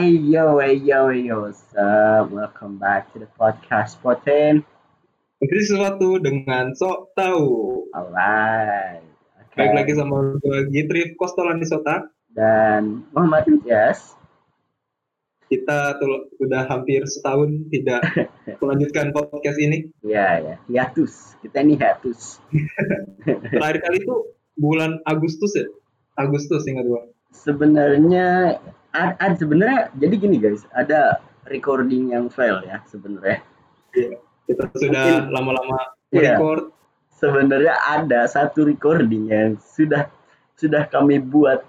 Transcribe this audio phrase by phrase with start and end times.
[0.00, 2.32] Hey yo, hey yo, hey yo, what's up?
[2.32, 4.64] Welcome back to the podcast Poten.
[5.44, 7.84] Jadi sesuatu dengan sok tahu.
[7.92, 9.04] Alright.
[9.44, 9.60] Oke.
[9.60, 12.08] Baik lagi sama gue Gitri Kostolani Sota.
[12.32, 14.16] Dan Muhammad Ilyas.
[15.52, 18.00] Kita tuh udah hampir setahun tidak
[18.64, 19.92] melanjutkan podcast ini.
[20.00, 21.36] Iya ya, hiatus.
[21.44, 22.40] Kita ini hiatus.
[23.52, 25.68] Terakhir kali itu bulan Agustus ya.
[26.16, 27.04] Agustus ingat gue.
[27.36, 28.56] Sebenarnya
[28.90, 33.42] ada sebenarnya jadi gini guys, ada recording yang fail ya sebenarnya.
[33.94, 34.18] Iya.
[34.50, 36.34] Kita sudah lama-lama Iya.
[36.36, 36.74] record.
[37.20, 40.08] Sebenarnya ada satu recording yang sudah
[40.56, 41.62] sudah kami buat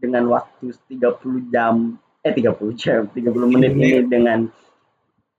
[0.00, 4.50] dengan waktu 30 jam eh 30 jam 30 menit ini dengan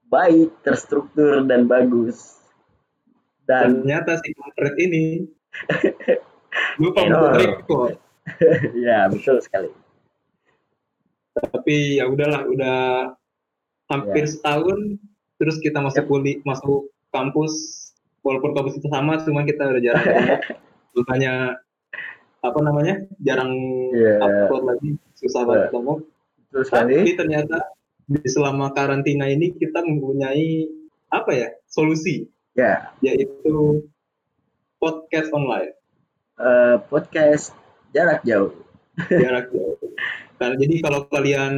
[0.08, 2.40] baik terstruktur dan bagus
[3.44, 5.04] dan Ternyata si kampret ini
[6.80, 7.02] lupa
[7.36, 7.98] record.
[8.86, 9.68] ya betul sekali
[11.40, 12.78] Tapi ya udahlah, udah
[13.88, 14.32] hampir Iya.
[14.38, 14.78] setahun.
[15.38, 17.52] Terus kita masuk kuliah, masuk kampus.
[18.26, 20.34] Walaupun kampus itu sama, cuma kita udah jarang ketemu.
[20.98, 21.32] Makanya
[22.38, 23.54] apa namanya jarang
[23.94, 24.18] Iya.
[24.22, 25.68] upload lagi, susah banget Iya.
[25.70, 25.94] ketemu.
[26.64, 27.56] sekali Tapi ternyata
[28.08, 30.64] di selama karantina ini kita mempunyai
[31.12, 32.24] apa ya solusi,
[32.56, 33.84] ya yaitu
[34.80, 35.76] podcast online
[36.40, 37.52] eh, podcast
[37.92, 38.48] jarak jauh
[39.12, 39.76] jarak jauh.
[40.38, 41.52] Karena jadi kalau kalian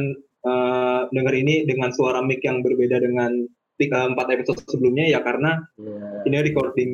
[0.45, 3.45] eh, dengar ini dengan suara mic yang berbeda dengan
[3.77, 6.91] tiga empat episode sebelumnya ya karena ya, ini recording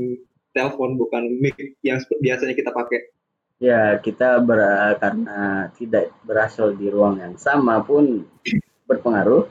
[0.55, 3.15] telepon bukan mic yang biasanya kita pakai.
[3.57, 8.21] ya kita ber- karena tidak berasal di ruang yang sama pun
[8.85, 9.49] berpengaruh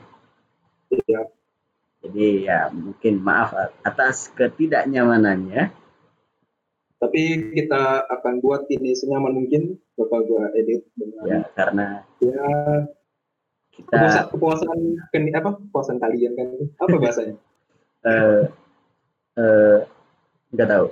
[0.87, 1.27] Ya,
[1.99, 3.51] jadi ya mungkin maaf
[3.83, 5.75] atas ketidaknyamanannya
[6.97, 9.77] tapi kita akan buat ini senyaman mungkin.
[9.97, 12.85] Bakal gua edit dengan ya karena ya.
[13.73, 14.77] kita kepuasan
[15.09, 15.51] kepuasan apa?
[15.57, 16.49] Kepuasan kalian kan?
[16.77, 17.35] Apa bahasanya?
[18.05, 18.41] Eh
[19.41, 19.77] eh,
[20.53, 20.87] nggak tahu.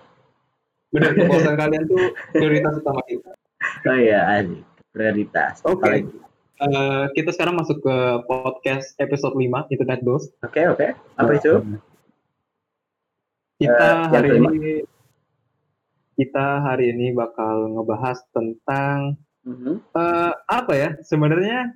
[0.93, 3.31] Benar kepuasan kalian tuh prioritas utama kita.
[3.85, 4.65] Oh ya asik.
[4.89, 5.61] Prioritas.
[5.65, 5.85] Oke.
[5.85, 6.17] apalagi?
[6.55, 7.97] Eh, kita sekarang masuk ke
[8.31, 10.87] podcast episode 5 internet dos oke oke.
[11.19, 11.61] Apa itu?
[13.59, 14.71] Kita yang hari ini
[16.15, 19.73] kita hari ini bakal ngebahas tentang Mhm.
[19.91, 21.69] eh, apa ya sebenarnya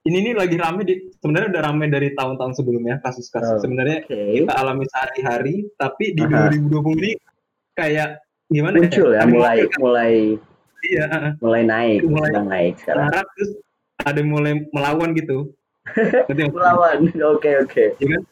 [0.00, 4.16] ini nih lagi rame di sebenarnya udah rame dari tahun-tahun sebelumnya kasus-kasus Oh, sebenarnya oke
[4.38, 6.48] kita alami sehari-hari tapi di Aha.
[6.48, 7.12] 2020 ini
[7.74, 8.16] kayak
[8.46, 10.12] gimana muncul ya Ada mulai momen- mulai
[10.82, 11.06] iya
[11.36, 13.50] mulai naik Mulai- naik sekarang terus
[14.00, 15.52] ada mulai melawan gitu.
[16.56, 18.22] Melawan oke oke Ya kan?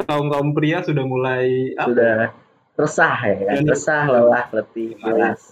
[0.00, 2.32] Kaum kaum pria sudah mulai apa?
[2.78, 3.68] Resah ya kan Berani.
[3.68, 5.02] resah lelah letih Iya.
[5.02, 5.42] malas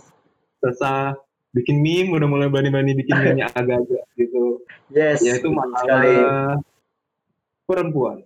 [0.56, 1.18] Susah
[1.50, 4.62] bikin meme udah mulai berani-berani bikin meme agak-agak gitu.
[4.88, 6.62] yes Ya itu sekali masalah
[7.64, 8.22] perempuan.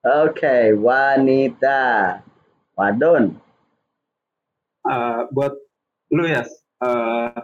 [0.00, 1.80] oke wanita
[2.74, 3.36] wadon
[4.80, 5.52] Eh, buat
[6.08, 6.40] lu ya,
[6.80, 7.38] eh,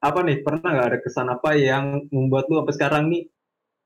[0.00, 3.28] apa nih pernah nggak ada kesan apa yang membuat lu sampai sekarang nih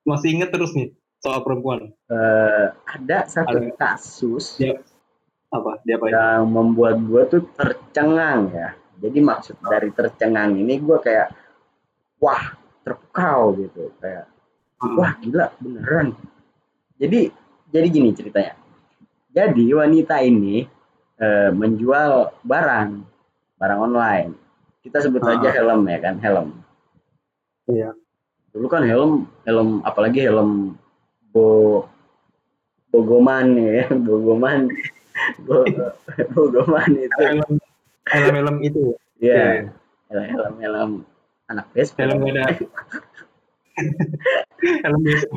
[0.06, 1.90] masih inget terus nih soal perempuan?
[2.06, 3.74] Eh, ada satu Ada.
[3.74, 4.78] kasus Ya.
[5.54, 5.78] Apa?
[5.87, 6.06] Dia apa?
[6.10, 8.75] yang membuat gue tuh tercengang ya.
[8.98, 11.31] Jadi maksud dari tercengang ini gue kayak
[12.19, 14.26] wah terpukau gitu kayak
[14.75, 14.98] Hmm.
[14.98, 16.12] wah gila beneran.
[16.98, 17.31] Jadi
[17.70, 18.59] jadi gini ceritanya.
[19.31, 20.66] Jadi wanita ini
[21.14, 22.91] eh, menjual barang
[23.56, 24.34] barang online.
[24.82, 25.38] Kita sebut Ah.
[25.38, 26.48] aja helm ya kan helm.
[27.70, 27.94] Iya.
[28.53, 30.75] Dulu kan helm helm apalagi helm
[31.32, 31.87] bo
[32.93, 34.75] bogoman ya bogoman Bo,
[36.32, 37.20] bogoman itu.
[37.20, 37.52] Helm,
[38.10, 38.97] helm-helm itu.
[39.19, 39.70] ya
[40.10, 40.91] helm helm.
[41.48, 42.55] Anak Vespa Helm ada.
[44.84, 45.28] helm biasa.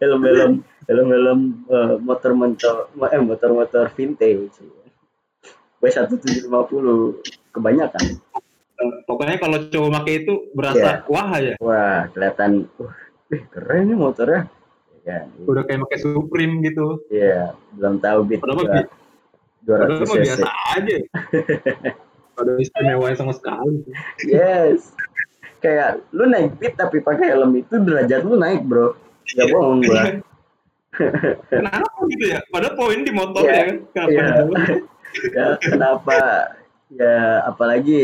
[0.00, 0.52] helm helm.
[0.86, 1.40] Helm helm
[2.02, 4.60] motor motor eh motor motor vintage.
[5.80, 7.20] W satu tujuh lima puluh.
[7.56, 8.20] Kebanyakan.
[8.76, 12.92] Eh, pokoknya kalau cowok pakai itu berasa wah aja wah kelihatan uh
[13.48, 14.52] keren nih motornya
[15.06, 16.98] ya kan udah kayak pakai Supreme gitu.
[17.08, 18.58] Iya belum tahu beat Padahal
[19.62, 20.18] dua padahal ratus cc.
[20.26, 20.96] biasa aja.
[22.42, 23.86] Ada istimewa sama sekali.
[24.26, 24.92] Yes.
[25.62, 28.98] Kayak lu naik beat tapi pakai helm itu derajat lu naik bro.
[29.38, 30.02] Gak bohong gua.
[31.54, 32.40] Kenapa gitu ya?
[32.50, 33.76] Padahal poin di motor Iya, ya kan?
[33.94, 34.18] Kenapa iya.
[34.18, 34.80] di jalan?
[35.32, 36.18] ya kenapa?
[36.92, 37.16] Ya
[37.46, 38.00] apalagi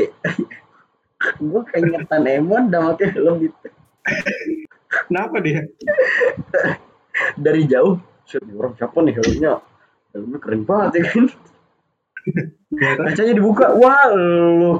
[1.51, 3.69] gue keingetan Emon udah pakai helm itu
[5.07, 5.63] kenapa dia
[7.37, 9.53] dari jauh shit orang siapa nih helmnya
[10.15, 11.25] helmnya keren banget ya kan
[12.73, 14.73] ya kan kacanya dibuka wah lu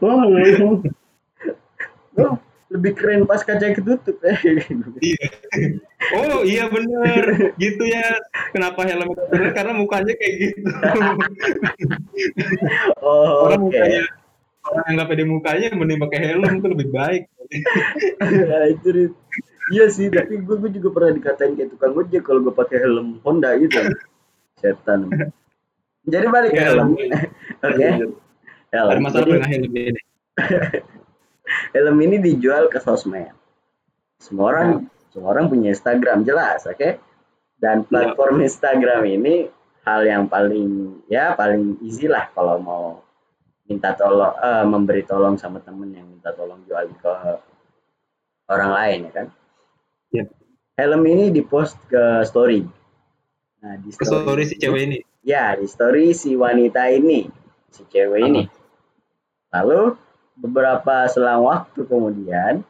[0.00, 0.80] wah lu
[2.14, 2.38] Wah,
[2.70, 4.38] lebih keren pas kaca ketutup eh.
[5.02, 5.26] Iya.
[6.14, 8.06] Oh iya bener gitu ya.
[8.54, 9.50] Kenapa helm keren?
[9.50, 10.62] Karena mukanya kayak gitu.
[13.02, 14.02] oh orang oke mukanya
[14.64, 17.22] orang yang nggak pede mukanya mending pakai helm itu lebih baik.
[18.22, 19.10] Nah, itu.
[19.72, 23.20] Iya sih tapi gue, gue juga pernah dikatain kayak tukang ojek kalau gue pakai helm
[23.24, 23.80] Honda gitu.
[24.60, 25.08] Setan.
[26.04, 27.08] Jadi balik ke Ya, helm oke.
[27.64, 27.86] Ada
[28.72, 29.00] helm.
[29.00, 29.82] Masalah jadi dengan helm ini.
[31.76, 33.32] helm ini dijual ke sosmed.
[34.20, 34.68] Semua orang
[35.14, 37.00] semua orang punya Instagram jelas oke?
[37.56, 39.48] Dan platform Instagram ini
[39.84, 42.84] hal yang paling ya paling easy lah kalau mau
[43.64, 47.12] minta tolong eh, memberi tolong sama temen yang minta tolong jual ke
[48.48, 49.26] orang lain ya kan
[50.14, 50.24] Ya.
[50.74, 52.62] helm ini dipost ke story.
[53.58, 54.98] Nah di Ke story si cewek ini.
[55.20, 57.26] ya di story si wanita ini
[57.68, 58.42] si cewek ini.
[59.50, 59.98] Lalu
[60.36, 62.62] beberapa selang waktu kemudian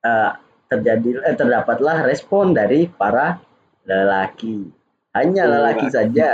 [0.00, 0.30] eh,
[0.66, 3.40] terjadi eh, terdapatlah respon dari para
[3.84, 4.68] lelaki.
[5.10, 6.30] Hanya Oh, lelaki saja.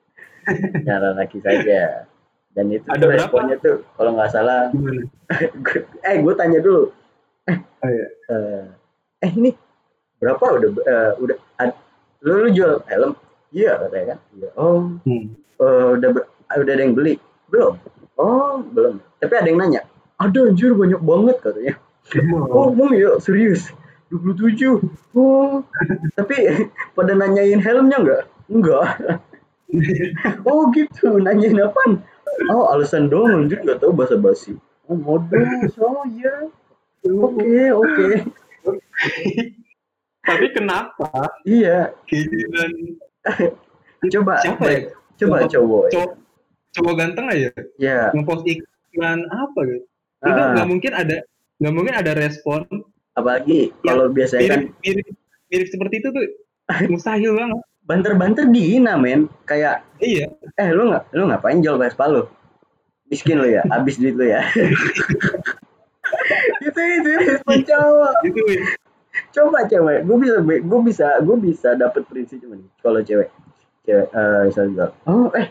[0.74, 2.06] Hanya lelaki saja.
[2.48, 3.18] Dan itu Ada tuh berapa?
[3.20, 4.70] responnya tuh kalau nggak salah.
[6.08, 6.88] Eh gue tanya dulu.
[7.78, 8.06] Oh, iya.
[8.28, 8.62] eh,
[9.24, 9.50] eh ini
[10.18, 10.44] berapa?
[10.58, 11.80] Udah eh, udah ad-
[12.22, 13.12] lu, lu jual helm?
[13.54, 14.18] Iya katanya kan?
[14.36, 14.48] Iya.
[14.58, 14.80] Oh.
[15.06, 15.24] Hmm.
[15.58, 16.08] eh, udah
[16.58, 17.14] udah ada yang beli?
[17.50, 17.74] Belum.
[18.18, 18.98] Oh belum.
[19.22, 19.82] Tapi ada yang nanya.
[20.18, 21.74] Ada anjir banyak banget katanya.
[22.50, 23.18] Oh mau ya?
[23.22, 23.70] Serius?
[24.08, 24.80] 27
[25.14, 25.60] oh.
[26.16, 26.36] Tapi
[26.96, 28.84] pada nanyain helmnya enggak enggak
[30.48, 31.20] oh gitu.
[31.20, 32.02] Nanyain apaan?
[32.50, 33.60] Oh alasan doang anjir.
[33.62, 34.56] Nggak tahu bahasa basi
[34.88, 35.76] oh modus.
[35.78, 36.48] Oh iya.
[37.06, 38.08] Oke oke
[40.28, 41.08] Tapi kenapa
[41.42, 42.72] iya giliran
[44.14, 44.80] coba siapa ya?
[45.18, 45.92] coba cowok ya.
[45.96, 46.10] Cowok,
[46.70, 47.50] cowok ganteng aja
[47.80, 49.84] ya ngepost iklan apa gitu.
[50.18, 50.52] Itu Ah.
[50.54, 51.16] nggak mungkin ada
[51.58, 52.62] nggak mungkin ada respon
[53.12, 55.06] apalagi kalau biasanya kan mirip, mirip
[55.48, 56.24] mirip seperti itu tuh
[56.92, 57.62] mustahil banget.
[57.82, 60.28] banter-banter dihina men kayak Iya.
[60.54, 62.28] eh lu nggak lu ngapain jual Vespa lu
[63.08, 64.44] miskin lu ya habis duit lu ya
[67.02, 68.16] itu cowok.
[68.26, 68.42] Itu
[69.34, 73.28] coba cewek gue bisa gue bisa gue bisa dapet prinsip cuma nih kalau cewek.
[73.82, 75.48] Cewek eh misalnya jual oh eh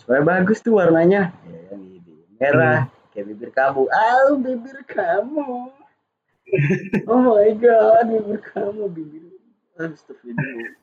[0.00, 1.34] supaya bagus tuh warnanya.
[1.46, 2.00] Ya ini
[2.40, 3.82] merah kayak bibir kamu.
[3.92, 5.74] Ah bibir kamu.
[7.06, 9.36] Oh my god bibir kamu bibir.
[9.80, 10.76] Astagfirullah.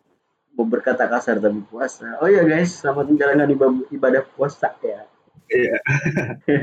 [0.57, 2.17] Mau berkata kasar tapi puasa.
[2.17, 5.05] Oh ya guys selamat menjalankan ibadah, ibadah puasa ya.
[5.47, 5.77] Iya.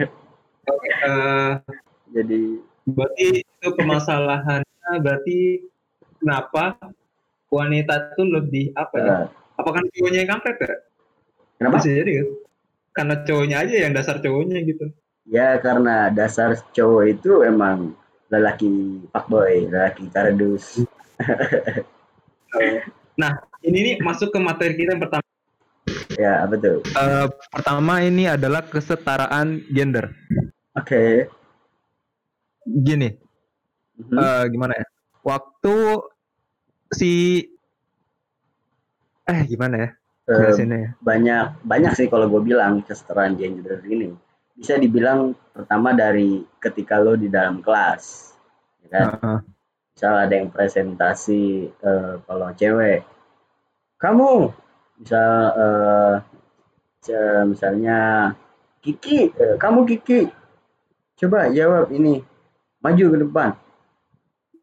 [0.64, 1.52] Eh,
[2.08, 5.38] jadi berarti itu permasalahannya berarti
[6.20, 6.76] kenapa
[7.48, 9.06] wanita tuh lebih apa ya?
[9.06, 10.74] eh, Apakah cowoknya yang kampret ya?
[11.60, 12.28] kenapa Bisa jadi kan?
[12.94, 14.86] Karena cowoknya aja yang dasar cowoknya gitu.
[15.24, 17.96] Ya karena dasar cowok itu emang
[18.28, 20.84] lelaki fuckboy, lelaki kardus.
[23.14, 23.32] Nah,
[23.62, 25.26] ini nih masuk ke materi kita yang pertama.
[26.14, 26.82] Ya betul.
[26.86, 30.14] Eh, pertama ini adalah kesetaraan gender.
[30.74, 31.30] Oke.
[32.64, 33.08] Gini,
[34.00, 34.16] Mhm.
[34.18, 34.86] eh, gimana ya?
[35.22, 35.76] Waktu
[36.90, 37.12] si
[39.24, 39.90] eh gimana ya?
[40.24, 40.90] Jelasinnya ya?
[41.04, 44.08] banyak banyak sih kalau gue bilang kesetaraan gender ini
[44.56, 48.32] bisa dibilang pertama dari ketika lo di dalam kelas,
[48.80, 49.06] ya kan?
[49.20, 49.38] Heeh.
[49.94, 53.04] Misal ada yang presentasi eh, kalau cewek,
[54.00, 54.48] kamu
[54.96, 55.30] misal
[55.60, 56.14] eh,
[57.04, 57.98] ce- misalnya
[58.80, 60.28] Kiki, eh, kamu Kiki,
[61.20, 62.24] coba jawab ini,
[62.84, 63.50] maju ke depan.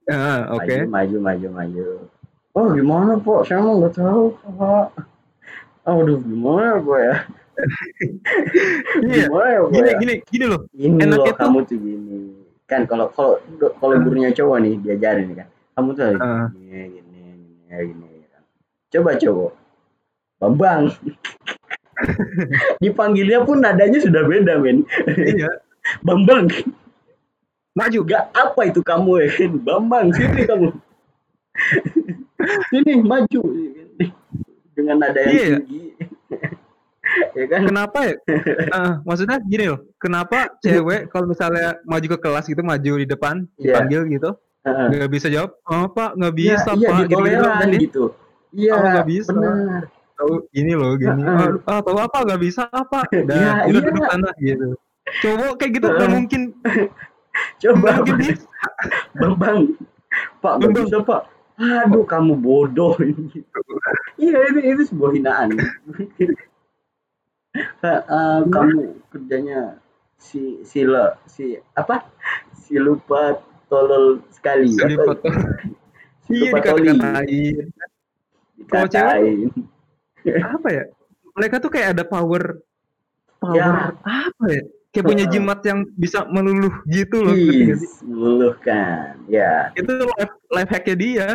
[0.06, 0.76] Heeh, Oke.
[0.86, 1.86] maju maju maju maju
[2.52, 4.24] oh gimana pak saya mah nggak tahu
[4.60, 4.88] pak
[5.88, 7.16] aduh gimana pak ya
[9.08, 9.24] Iya.
[9.30, 9.96] gimana ya pak Gini ya?
[10.02, 10.62] gini gini loh.
[10.76, 12.18] ini enaknya loh kamu tuh gini
[12.68, 13.40] kan kalau kalau
[13.80, 15.48] kalau gurunya cowok nih diajarin kan
[15.80, 16.48] kamu tuh harus Heeh.
[16.52, 17.20] gini gini
[17.72, 18.42] gini gini kan.
[18.92, 19.52] coba cowok
[20.42, 20.82] Bambang
[22.84, 25.48] dipanggilnya pun nadanya sudah beda men Iya.
[26.04, 26.52] Bambang
[27.72, 28.04] Maju.
[28.04, 30.68] juga apa itu kamu ya kan Bambang sini kamu
[32.68, 34.08] sini maju ya
[34.76, 35.58] dengan nada yang Iya.
[35.64, 35.84] tinggi
[37.36, 38.16] ya kan Kenapa ya?
[38.72, 39.80] Eh, maksudnya gini loh.
[40.00, 43.64] Kenapa cewek kalau misalnya maju ke kelas gitu, maju di depan, Iya.
[43.68, 44.30] dipanggil gitu,
[44.64, 44.88] Heeh.
[44.96, 47.80] nggak bisa jawab, oh pak nggak Iya, bisa iya pak, gitu-gitu ditoleran doang kan ya?
[47.80, 48.04] gitu
[48.52, 49.32] iya Oh, nggak bisa.
[49.32, 49.84] benar
[50.16, 51.20] Tahu gini loh, gini.
[51.20, 51.48] Heeh.
[51.66, 53.00] Ah, ah, tahu apa nggak bisa apa?
[53.12, 53.88] Iya, Udah, udah iya.
[53.92, 54.68] duduk sana gitu.
[55.20, 56.14] Cowok kayak gitu nggak Heeh.
[56.16, 56.42] mungkin,
[57.62, 58.48] coba nggak mungkin bisa.
[59.18, 59.60] Bambang
[60.40, 60.86] Pak Bambang.
[60.88, 61.22] bisa Pak
[61.62, 62.98] aduh kamu bodoh
[64.18, 65.50] iya itu itu sebuah hinaan
[67.86, 68.80] eh, kamu
[69.12, 69.78] kerjanya
[70.18, 72.06] si si le, si apa
[72.54, 74.70] si lupa tolol sekali.
[74.70, 75.18] Selipat.
[76.30, 76.92] Iya Patoli.
[76.92, 77.56] dikata-katain.
[78.70, 79.16] Kalau cewek
[80.22, 80.46] Dikatain.
[80.46, 80.84] apa ya?
[81.34, 82.62] Mereka tuh kayak ada power
[83.42, 83.92] power Ya.
[84.06, 84.64] apa ya?
[84.92, 87.32] Kayak punya jimat yang bisa meluluh gitu loh.
[87.32, 89.24] Is, meluluhkan.
[89.32, 91.28] Ya, Itu life, life hacknya dia.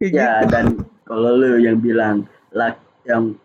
[0.00, 0.50] Kayak ya gitu.
[0.50, 0.66] dan
[1.06, 3.38] kalau lu yang bilang lak yang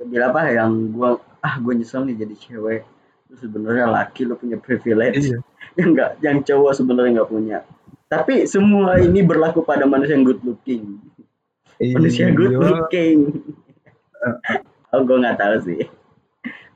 [0.00, 2.80] yang bilang apa yang gua ah gua nyesel nih jadi cewek
[3.28, 5.38] lu sebenarnya laki lu punya privilege Iya.
[5.78, 7.58] yang enggak yang cowok sebenarnya nggak punya
[8.08, 11.04] tapi semua ini berlaku pada manusia yang good looking
[11.76, 12.60] manusia good Iya.
[12.64, 13.18] looking
[14.96, 15.80] oh gua nggak tahu sih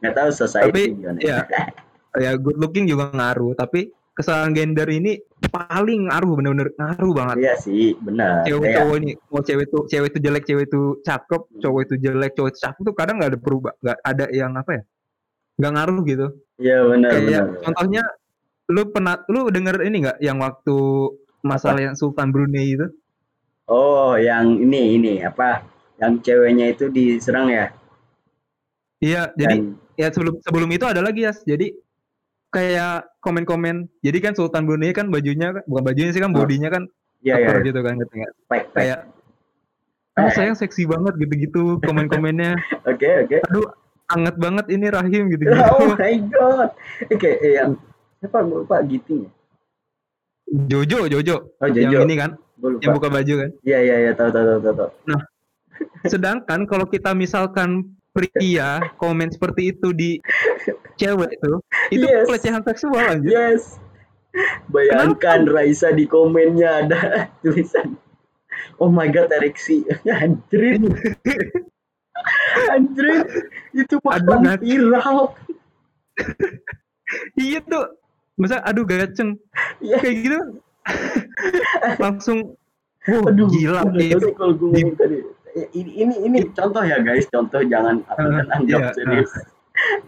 [0.04, 1.48] nggak tahu society Tapi, ya.
[2.14, 5.18] Ya good looking juga ngaruh, tapi kesalahan gender ini
[5.50, 7.36] paling ngaruh bener-bener ngaruh banget.
[7.42, 10.82] iya sih benar Cewek Kayak- cowok ini mau cewek tuh cewek itu jelek cewek itu
[11.02, 14.54] cakep cowok itu jelek cowok itu cakep tuh kadang nggak ada perubah nggak ada yang
[14.54, 14.82] apa ya
[15.58, 16.26] nggak ngaruh gitu.
[16.62, 18.02] Iya benar kayak benar contohnya
[18.70, 20.76] lu pernah lu denger ini nggak yang waktu
[21.42, 22.86] masalah yang Sultan Brunei itu?
[23.66, 25.66] Oh yang ini ini apa?
[25.98, 27.74] Yang ceweknya itu diserang ya?
[29.02, 31.74] Iya jadi ya sebelum sebelum itu ada lagi ya jadi
[32.54, 33.90] kayak komen-komen.
[34.06, 36.38] Jadi kan Sultan Brunei kan bajunya bukan bajunya sih kan Oh.
[36.38, 36.86] bodinya kan
[37.26, 37.50] iya iya.
[37.50, 37.94] keper gitu kan.
[37.98, 38.06] Pack,
[38.46, 38.64] pack.
[38.70, 38.98] kayak
[40.14, 42.54] oh sayang seksi banget gitu-gitu komen-komennya.
[42.90, 43.36] Oke oke.
[43.50, 43.66] Aduh
[44.14, 45.58] anget banget ini rahim gitu-gitu.
[45.74, 46.70] Oh my god.
[47.10, 47.74] Oke eh, yang
[48.22, 49.30] siapa gue lupa Giting ya?
[50.70, 51.36] Jojo Jojo.
[51.58, 51.98] Oh yang Jojo.
[52.06, 52.30] ini kan
[52.78, 53.50] yang buka baju kan.
[53.66, 54.12] Iya iya iya.
[54.14, 54.74] Tahu tahu tahu tahu.
[54.78, 55.20] Tahu.
[56.06, 60.10] sedangkan kalau kita misalkan pria komen seperti itu di
[60.94, 61.52] cewek itu
[61.90, 62.26] itu Yes.
[62.30, 63.30] pelecehan seksual anjir.
[63.34, 63.82] Yes.
[64.70, 67.00] Bayangkan Raisa di komennya ada
[67.42, 67.98] tulisan
[68.78, 69.84] oh my god ereksi.
[70.22, 70.80] Anjir.
[72.70, 73.06] Anjir.
[73.74, 74.60] Itu Nat.
[74.62, 75.34] viral.
[77.38, 77.86] Iya tuh.
[78.34, 79.38] Masa aduh gaceng.
[79.78, 79.98] Iya.
[80.02, 80.40] kayak gitu.
[82.02, 82.58] Langsung
[83.04, 85.16] Wah, aduh gila gua nggak tahu itu sih kalau gue ngomong tadi
[85.54, 86.38] ini ini ini.
[86.50, 87.26] Contoh ya guys.
[87.30, 89.30] Contoh jangan kan anggap iya, serius.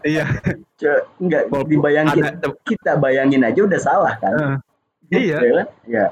[0.03, 0.25] iya.
[0.79, 2.23] Ce- enggak dibayangin.
[2.23, 4.63] ada kita bayangin aja udah salah kan?
[5.11, 5.39] Eh, iya.
[5.39, 5.67] Ya kan?
[5.87, 6.07] ya.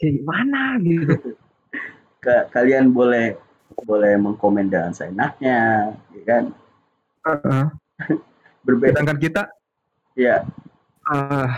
[0.00, 1.36] Kayak mana gitu.
[2.24, 3.36] Ka- kalian boleh
[3.84, 6.44] boleh mengkomen dengan seenaknya ya kan?
[8.66, 8.96] Berbeda.
[8.96, 9.42] Sedangkan kita?
[10.16, 10.46] Ya.
[11.08, 11.52] Ah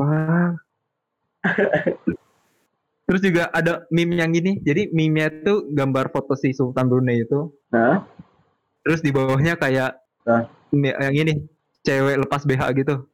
[0.00, 0.56] wah.
[3.12, 4.56] terus juga ada meme yang gini.
[4.64, 7.52] Jadi meme-nya tuh gambar foto si Sultan Brunei itu.
[7.68, 8.08] Nah
[8.80, 10.48] terus di bawahnya kayak Ah.
[10.72, 11.44] mi- yang ini
[11.84, 13.04] cewek lepas BH gitu.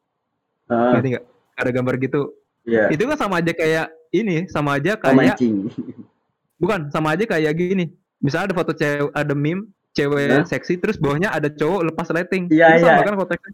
[0.70, 1.24] Nah, ngerti nggak?
[1.58, 2.20] Ada gambar gitu.
[2.62, 5.66] Ya itu kan sama aja kayak ini sama aja kayak mancing
[6.62, 7.90] bukan sama aja kayak gini.
[8.22, 9.66] Misalnya ada foto cewek ada meme
[9.98, 10.46] cewek Hah?
[10.46, 12.46] seksi terus bawahnya ada cowok lepas lighting.
[12.54, 13.06] Iya, itu sama iya.
[13.10, 13.50] kan fotonya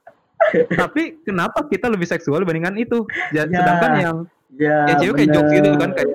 [0.77, 3.07] tapi kenapa kita lebih seksual dibandingkan itu?
[3.33, 4.17] Ya, sedangkan yang
[4.61, 6.11] ya cewek kayak jokes gitu kan kayak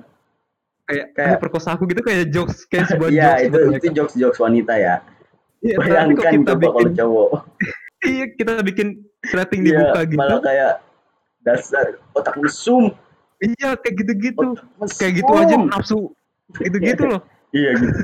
[0.89, 4.39] kayak Kayak- perkosa aku gitu kayak jokes kayak sebuah ya jokes itu itu jokes jokes
[4.41, 4.95] wanita ya.
[5.59, 7.29] Iya, bayangkan kita coba bikin kalau cowok.
[7.99, 8.87] Iya kita bikin
[9.35, 10.15] rating ya dibuka gitu.
[10.23, 10.73] malah kayak
[11.43, 12.95] dasar otak mesum.
[13.43, 14.55] Iya kayak gitu-gitu.
[14.95, 15.99] Kayak gitu aja nafsu.
[16.57, 17.21] Gitu-gitu loh.
[17.51, 18.01] Iya gitu.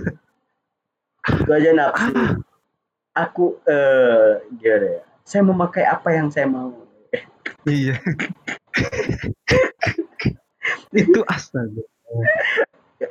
[1.48, 2.12] Itu aja nafsu.
[3.16, 5.04] Aku eh gimana ya?
[5.24, 6.76] Saya memakai apa yang saya mau.
[7.64, 7.96] Iya.
[10.92, 11.88] Itu astaga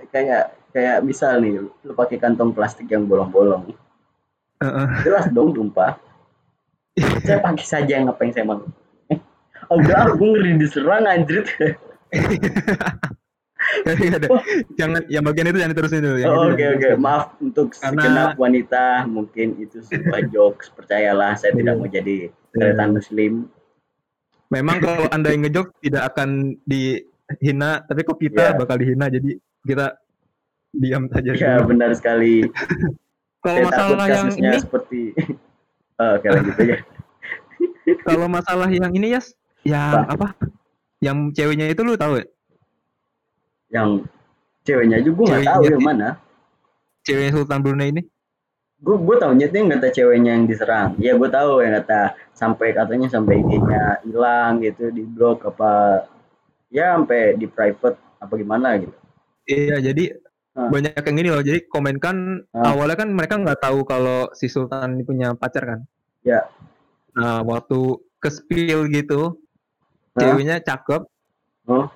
[0.08, 3.70] kayak kayak misal nih lu pakai kantong plastik yang bolong-bolong.
[5.00, 5.98] Jelas dong tumpah
[7.20, 8.62] saya pakai saja yang apa yang saya mau
[9.06, 9.18] Eh,
[9.66, 11.42] oh, udah aku ngeri diserang anjir.
[13.84, 14.28] Nggak ada.
[14.74, 16.88] jangan yang bagian itu jangan diterusin dulu Oh, oke oke.
[16.96, 21.80] Maaf untuk Karena- segenap wanita mungkin itu sebuah jokes percayalah saya tidak Iya.
[21.80, 22.16] mau jadi
[22.50, 23.32] kelihatan muslim.
[24.48, 28.56] Memang kalau anda yang ngejok tidak akan dihina tapi kok kita Iya.
[28.56, 29.96] bakal dihina jadi kita
[30.76, 31.74] diam saja ya dulu.
[31.74, 32.44] benar sekali.
[33.44, 34.56] Kalau masalah yang ini?
[34.56, 35.00] seperti
[36.00, 36.76] oh, oke lanjut aja.
[38.08, 39.20] Kalau masalah yang ini ya
[39.64, 40.36] yang apa?
[41.04, 42.24] yang ceweknya itu lu tahu ya
[43.74, 43.88] yang
[44.64, 46.08] ceweknya juga gue nggak Ceweknya tahu yang mana.
[47.04, 48.02] Cewek Sultan Brunei ini?
[48.80, 50.90] Gue gue tahunya tuh yang kata ceweknya yang diserang.
[50.96, 56.04] Ya gue tahu yang kata sampai katanya sampai IG-nya hilang gitu di blok apa
[56.72, 58.96] ya sampai di private apa gimana gitu
[59.44, 60.16] iya jadi
[60.54, 60.70] Ah.
[60.70, 62.70] banyak yang ini loh jadi komen kan Ah.
[62.70, 65.80] awalnya kan mereka nggak tahu kalau si Sultan ini punya pacar kan
[66.22, 66.46] Ya.
[67.12, 69.34] nah waktu ke spill gitu
[70.14, 71.02] ceweknya cakep
[71.66, 71.90] Oh.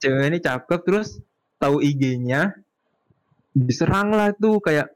[0.00, 1.20] cewek ini cakep terus
[1.60, 2.56] tahu IG-nya
[3.52, 4.88] diserang lah tuh kayak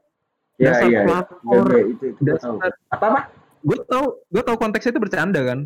[0.57, 1.01] ya dasar iya iya.
[1.05, 3.21] pelakor Iya, iya, itu itu tahu dasar apa apa
[3.59, 5.59] gue tau gue tau konteksnya itu bercanda kan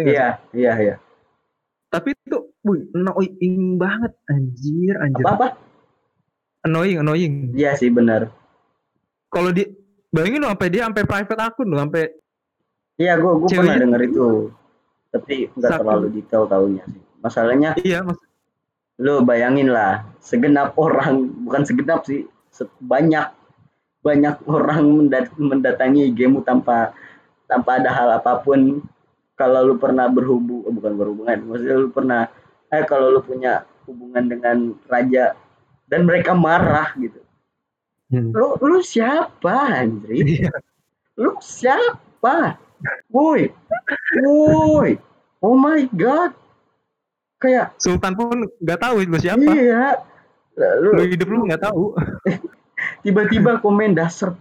[0.00, 0.94] iya iya iya
[1.90, 5.24] tapi itu wih, annoying banget anjir, anjir.
[5.24, 5.48] Apa apa?
[6.64, 7.34] Annoying, annoying.
[7.52, 8.32] Iya sih benar.
[9.28, 9.68] Kalau di
[10.08, 12.04] bayangin lo sampai dia sampai private akun lo sampai
[12.94, 14.26] Iya, gue gue pernah denger itu.
[15.10, 15.80] Tapi nggak Satu.
[15.82, 17.02] terlalu detail taunya sih.
[17.20, 18.18] Masalahnya iya mas
[18.94, 22.30] lu bayangin lah, segenap orang, bukan segenap sih,
[22.78, 23.26] banyak
[24.06, 26.94] banyak orang mendat- mendatangi gamemu tanpa
[27.50, 28.86] tanpa ada hal apa pun.
[29.34, 32.30] Kalau lu pernah berhubung, eh, bukan berhubungan, maksudnya lu pernah,
[32.74, 34.56] eh kalau lu punya hubungan dengan
[34.90, 35.38] raja
[35.86, 37.20] dan mereka marah gitu.
[38.10, 38.34] Hmm.
[38.34, 40.42] Lu lu siapa, Andri?
[40.42, 40.52] Iya.
[41.18, 42.58] Lu siapa?
[43.08, 43.48] Woi,
[44.20, 45.00] woi,
[45.40, 46.36] oh my god,
[47.40, 49.40] kayak Sultan pun nggak tahu itu siapa.
[49.40, 50.04] iya,
[50.84, 51.96] Lu lu hidup lu nggak tahu.
[53.04, 54.36] tiba-tiba komen dasar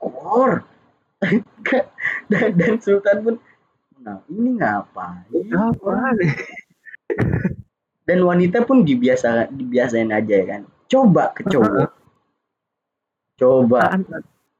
[0.00, 0.64] pelakor,
[2.32, 3.34] dan, dan Sultan pun,
[4.00, 5.46] nah ini ngapain?
[5.52, 6.16] Apa?
[8.02, 10.62] Dan wanita pun dibiasa dibiasain aja ya kan.
[10.90, 11.88] Coba ke cowok,
[13.40, 13.96] coba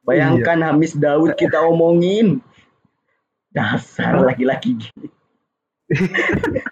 [0.07, 2.41] bayangkan Hamis Daud kita omongin,
[3.51, 5.09] dasar laki-laki gini.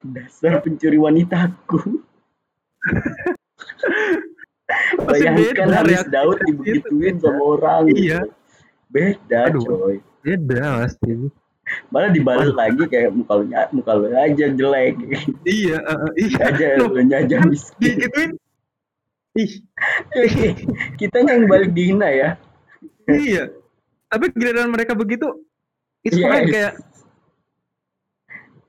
[0.00, 2.00] Dasar pencuri wanitaku.
[5.04, 6.46] Bayangkan beda Hamis reaksi Daud gitu.
[6.48, 7.82] dibegituin sama orang.
[7.92, 8.20] Iya.
[8.88, 9.62] Beda Aduh.
[9.62, 9.96] coy.
[10.24, 11.28] Beda pasti.
[11.90, 14.94] Malah dibalas lagi kayak muka lu, muka lu aja jelek.
[15.42, 16.38] Iya, uh, iya.
[16.46, 17.98] aja lu aja miskin.
[17.98, 18.30] digituin.
[19.36, 19.52] Ih,
[20.98, 22.28] Kitanya yang balik dihina ya.
[23.10, 23.52] iya.
[24.08, 25.28] Tapi giliran mereka begitu,
[26.06, 26.22] Yes.
[26.22, 26.74] fine kayak.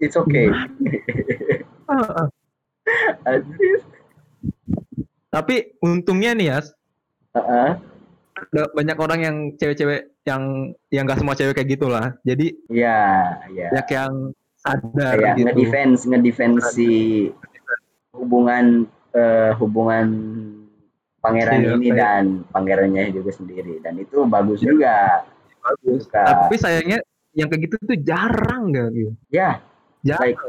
[0.02, 0.50] It's okay.
[1.94, 2.26] ah.
[3.30, 3.82] Aduh.
[5.30, 6.60] Tapi untungnya nih ya,
[7.38, 7.70] Heeh.
[8.34, 10.44] ada banyak orang yang cewek-cewek yang
[10.90, 12.06] yang nggak semua cewek kayak gitulah.
[12.22, 13.00] Jadi Iya,
[13.50, 13.68] iya.
[13.72, 14.14] banyak yang
[14.58, 15.46] sadar Kayak gitu.
[15.48, 16.90] ngedefense, ngedefense si
[18.12, 20.08] hubungan eh, hubungan
[21.18, 25.24] pangeran Iya, ini kayak- dan pangerannya juga sendiri dan itu bagus juga.
[25.58, 26.06] Bagus.
[26.06, 26.24] Suka.
[26.46, 27.00] Tapi sayangnya
[27.34, 29.12] yang kayak gitu tuh jarang gak gitu.
[29.28, 29.60] Ya,
[30.00, 30.22] Jarang.
[30.24, 30.40] Like,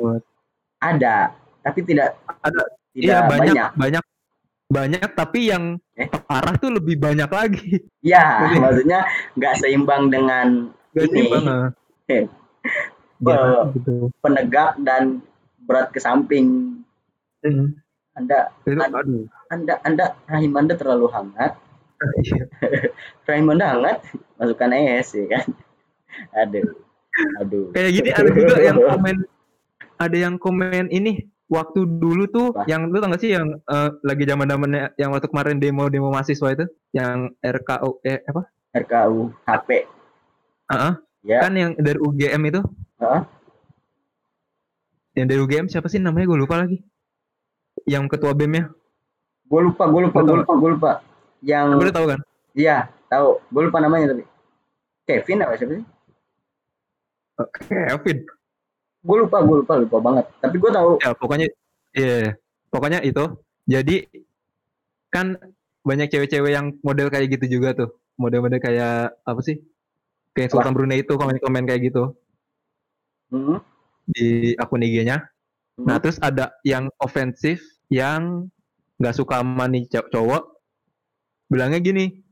[0.79, 2.63] ada, tapi tidak Ada.
[2.93, 3.69] tidak Iya banyak, banyak.
[3.75, 4.05] banyak
[4.69, 6.07] banyak tapi yang Eh?
[6.07, 7.83] parah tuh lebih banyak lagi.
[8.05, 8.59] Ya, Lebih.
[8.63, 9.01] maksudnya
[9.35, 11.13] nggak seimbang dengan Gak Ini.
[11.13, 11.45] sih bang?
[12.09, 12.25] Eh.
[13.19, 14.09] Jarang gitu.
[14.23, 15.21] penegak dan
[15.67, 16.79] berat ke samping.
[17.43, 17.75] Hmm.
[18.15, 19.27] Anda, Itu, Ad- aduh.
[19.49, 21.59] Anda, Anda, rahim Anda terlalu hangat.
[21.99, 22.47] Iya.
[23.29, 23.99] Rahim Anda hangat,
[24.39, 25.47] masukkan es ya kan.
[26.35, 26.79] Aduh,
[27.43, 27.75] aduh.
[27.75, 29.17] Kayak gini ada juga yang komen
[29.99, 32.69] ada yang komen ini waktu dulu tuh Apa?
[32.69, 36.13] yang lu tau gak sih yang eh, lagi zaman zamannya yang waktu kemarin demo demo
[36.13, 38.43] mahasiswa itu yang RKU eh apa
[38.77, 39.69] RKU HP.
[40.69, 40.95] Heeh.
[41.27, 42.61] Ya, kan yang dari UGM itu
[43.01, 43.23] Heeh.
[45.19, 46.85] yang dari UGM siapa sih namanya gue lupa lagi
[47.89, 48.65] yang ketua BEM nya
[49.49, 50.93] gue lupa, gue lupa, gue lupa, gue lupa.
[51.41, 52.21] Yang, gue tahu kan
[52.59, 53.39] iya, tahu.
[53.55, 54.27] Gue lupa namanya tapi.
[55.09, 55.87] Kevin apa siapa sih?
[57.71, 58.19] Kevin
[59.03, 60.25] Gue lupa, gue lupa, lupa banget.
[60.43, 60.91] Tapi gue tahu.
[61.01, 61.47] ya pokoknya
[61.95, 62.35] iya
[62.69, 63.25] pokoknya itu.
[63.69, 63.97] Jadi
[65.09, 65.37] kan
[65.85, 67.91] banyak cewek-cewek yang model kayak gitu juga tuh.
[68.19, 69.63] Model-model kayak apa sih?
[70.35, 72.15] Kayak Sultan Brunei itu komen-komen kayak gitu.
[73.29, 73.61] Hmm,
[74.09, 75.21] di akun IG-nya
[75.77, 75.85] hmm.
[75.85, 77.61] nah terus ada yang ofensif
[77.93, 78.49] yang
[78.97, 80.43] nggak suka sama nih cow- cowok.
[81.49, 82.25] Bilangnya gini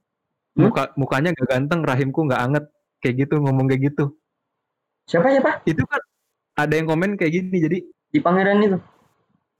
[0.57, 0.73] Hmm?
[0.73, 2.65] muka mukanya gak ganteng rahimku nggak anget.
[3.05, 4.17] Kayak gitu ngomong kayak gitu.
[5.05, 5.61] Siapa siapa?
[5.69, 6.01] Itu kan
[6.57, 8.79] ada yang komen kayak gini jadi di pangeran itu?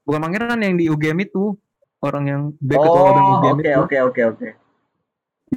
[0.03, 1.53] bukan pangeran yang di UGM itu
[1.99, 4.49] orang yang back ketua Oh, UGM oke itu oke oke oke.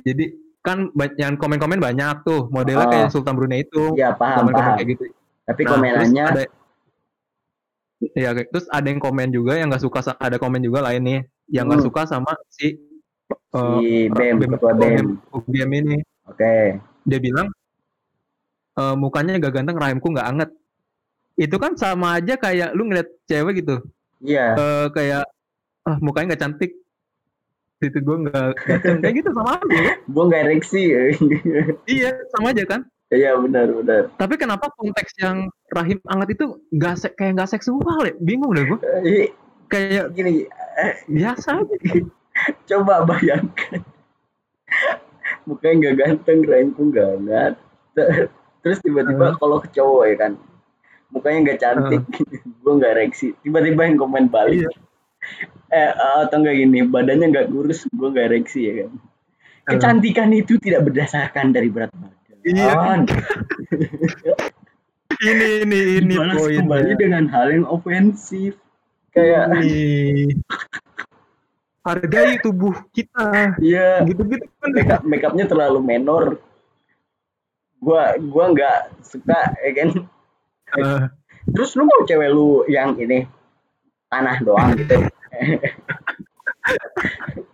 [0.02, 0.26] jadi
[0.60, 0.78] kan
[1.16, 2.92] yang komen-komen banyak tuh modelnya Oh.
[2.92, 4.78] kayak Sultan Brunei itu Iya paham komen-komen paham.
[4.78, 5.04] kayak gitu
[5.42, 6.42] Tapi Nah, komenannya ada
[8.00, 11.20] Iya, kayak- terus ada yang komen juga yang nggak suka ada komen juga lain nih
[11.50, 11.88] yang nggak Hmm.
[11.92, 12.80] suka sama si
[13.30, 15.06] si eh, BEM, BEM, ketua BEM.
[15.32, 16.80] UGM ini Oke.
[17.04, 17.48] dia bilang
[18.74, 20.50] "Eh, mukanya gak ganteng rahimku nggak anget
[21.40, 23.80] itu kan sama aja kayak lu ngeliat cewek gitu
[24.20, 24.46] Iya.
[24.54, 25.24] eh, kayak
[25.88, 26.72] ah mukanya nggak cantik
[27.80, 28.48] itu gue nggak
[29.00, 29.94] kayak gitu sama aja ya.
[30.04, 30.82] Gue nggak ereksi.
[31.96, 34.04] iya sama aja kan Iya benar benar.
[34.20, 38.68] tapi kenapa konteks yang rahim anget itu nggak se- kayak nggak seksual ya bingung deh
[38.68, 39.32] gue Eh,
[39.66, 40.44] kayak Gini,
[41.08, 41.76] biasa aja
[42.70, 43.82] coba bayangkan.
[45.48, 47.54] Mukanya nggak ganteng, rahimku nggak hangat.
[48.62, 50.32] Terus tiba-tiba kalau ke cowok ya kan,
[51.10, 52.04] mukanya nggak cantik,
[52.64, 53.28] gue nggak ereksi.
[53.42, 54.66] Tiba-tiba yang komen balik.
[54.66, 54.72] Iya.
[55.70, 55.92] Eh,
[56.26, 58.92] atau enggak gini, badannya nggak kurus, gue nggak ereksi ya kan.
[59.70, 62.40] Kecantikan itu tidak berdasarkan dari berat badan.
[62.42, 62.74] Iya.
[65.20, 68.56] ini ini ini Dibalas poinnya kembali dengan hal yang ofensif.
[69.10, 70.38] kayak Nih.
[71.84, 73.58] Hargai tubuh kita.
[73.60, 74.70] iya Gitu-gitu kan.
[74.72, 76.38] makeup makeupnya terlalu menor
[77.82, 79.90] gua gua nggak suka ya kan
[80.78, 81.02] Eh,
[81.50, 83.26] terus lu mau cewek lu yang ini
[84.10, 84.98] tanah doang gitu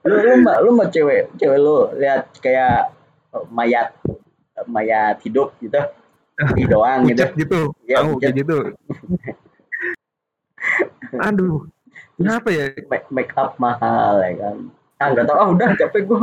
[0.07, 2.91] lu lu mau lu mau cewek cewek lu lihat kayak
[3.31, 3.95] eh, mayat
[4.67, 5.79] mayat hidup gitu
[6.55, 7.71] di doang gitu gitu.
[7.87, 8.21] Tahu pucat.
[8.23, 8.57] kayak gitu.
[11.15, 11.63] Aduh.
[12.15, 12.71] Kenapa ya?
[12.87, 14.57] make, make up mahal ya kan
[14.95, 16.19] ah nggak tahu ah udah capek gua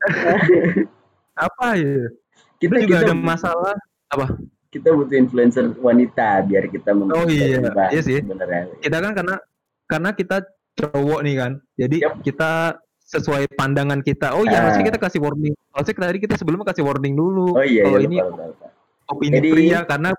[1.46, 2.10] Apa ya?
[2.60, 3.74] kita Itu juga kita ada masalah
[4.70, 7.58] kita butuh influencer wanita biar kita Oh iya,
[7.90, 8.22] iya sih.
[8.22, 8.70] sebenarnya.
[8.78, 9.36] Kita kan karena
[9.90, 10.36] karena kita
[10.78, 11.52] cowok nih kan.
[11.74, 12.22] Jadi Yap.
[12.22, 14.38] kita sesuai pandangan kita.
[14.38, 15.54] Oh iya harusnya kita kasih warning.
[15.74, 17.58] Harusnya tadi kita sebelumnya kasih warning dulu.
[17.58, 18.66] Oh iya, kalau iya ini lupa, lupa,
[19.10, 20.10] opini Jadi- pria karena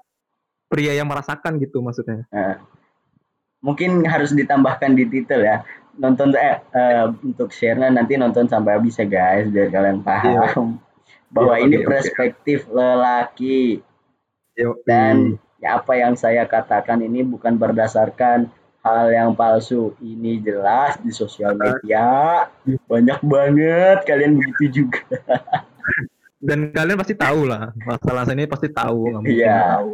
[0.67, 2.27] pria yang merasakan gitu maksudnya.
[2.27, 2.59] Nah,
[3.63, 5.63] mungkin harus ditambahkan di titel ya.
[5.95, 10.79] Nonton eh, eh, untuk share nanti nonton sampai habis ya guys biar kalian paham.
[11.31, 11.87] Bahwa Iya, ini oke.
[11.87, 13.79] perspektif lelaki.
[13.79, 13.90] Yo,
[14.87, 18.49] dan ya apa yang saya katakan ini bukan berdasarkan
[18.81, 19.93] hal yang palsu.
[20.01, 22.45] Ini jelas di sosial media.
[22.89, 23.97] Banyak banget.
[24.05, 25.05] Kalian begitu juga.
[26.41, 27.69] Dan kalian pasti tahu lah.
[27.85, 29.21] Masalah ini pasti tahu.
[29.29, 29.85] Iya.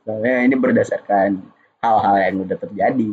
[0.00, 1.40] soalnya ini berdasarkan
[1.80, 3.12] hal-hal yang udah terjadi.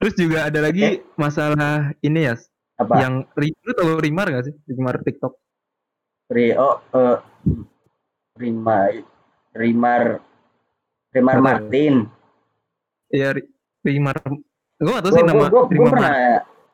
[0.00, 2.34] Terus juga ada lagi masalah ini ya
[2.80, 2.94] apa?
[3.04, 4.54] Yang lu tahu Rimar gak sih?
[4.64, 5.36] Rimar TikTok.
[6.32, 7.16] Ri oh eh,
[8.40, 8.90] Rimar
[9.52, 10.04] Rimar
[11.10, 11.44] Rimar Apa?
[11.44, 11.94] Martin.
[13.08, 13.50] ya Ri-
[13.82, 14.40] Rimar gue
[14.88, 16.12] gak tahu Gue sih nama gue Rimar pernah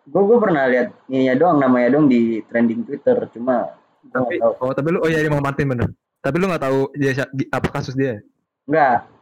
[0.07, 4.71] gue gue pernah lihat ininya doang namanya doang di trending Twitter cuma gue tapi oh
[4.71, 7.11] tapi lu oh iya Rimar Martin bener tapi lu nggak tahu dia
[7.51, 8.23] apa kasus dia
[8.65, 9.19] nggak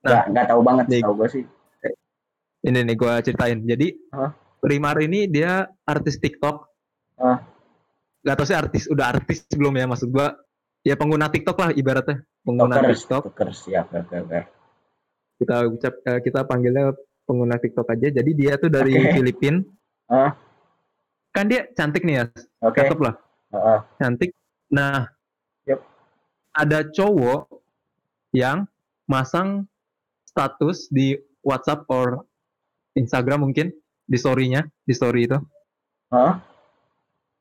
[0.00, 0.24] Nah.
[0.26, 1.04] nggak tahu banget Nih.
[1.04, 1.44] tahu gue sih
[2.62, 4.32] ini nih gue ceritain jadi Hah?
[4.60, 6.56] Rimar ini dia artis TikTok
[7.16, 7.36] Hah?
[8.20, 10.24] Gak tau sih artis udah artis belum ya maksud gue
[10.86, 14.40] ya pengguna TikTok lah ibaratnya pengguna Tokers TikTok Tokers oke
[15.40, 16.92] kita ucap eh, kita panggilnya
[17.24, 19.12] pengguna TikTok aja jadi dia tuh dari Oke.
[19.16, 19.64] Filipina
[20.10, 20.36] Hah?
[21.30, 22.24] kan dia cantik nih ya
[22.64, 23.14] oke cakep lah
[23.54, 23.78] Heeh.
[24.00, 24.30] cantik
[24.68, 25.08] nah
[25.64, 25.80] Yap.
[26.52, 27.48] ada cowok
[28.36, 28.66] yang
[29.08, 29.66] masang
[30.26, 32.24] status di WhatsApp or
[32.94, 33.72] Instagram mungkin
[34.06, 35.38] di story-nya di story itu
[36.10, 36.42] Hah?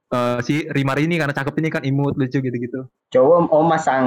[0.09, 2.89] Eh, si Rimar ini karena cakep ini kan imut lucu gitu-gitu.
[3.13, 4.05] Cowok oh masang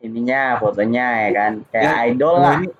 [0.00, 1.52] ininya fotonya ya kan?
[1.68, 2.56] Kayak Ya, idol Oh, lah.
[2.56, 2.76] ini-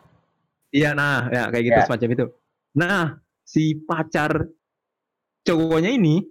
[0.72, 1.84] iya nah ya kayak gitu Ya.
[1.84, 2.24] semacam itu.
[2.72, 3.00] Nah
[3.44, 4.48] si pacar
[5.44, 6.24] cowoknya ini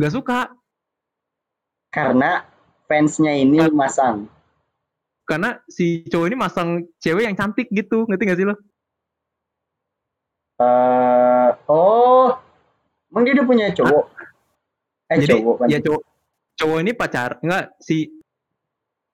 [0.00, 0.56] gak suka.
[1.92, 2.48] Karena
[2.88, 4.16] fansnya ini Kan- masang.
[5.28, 8.56] Karena si cowok ini masang cewek yang cantik gitu ngerti gak sih lo?
[10.56, 12.40] Eh oh
[13.12, 14.04] emang dia udah punya cowok
[15.06, 16.02] eh jadi cowok kan ya cowok
[16.54, 17.96] cowok ini pacar enggak si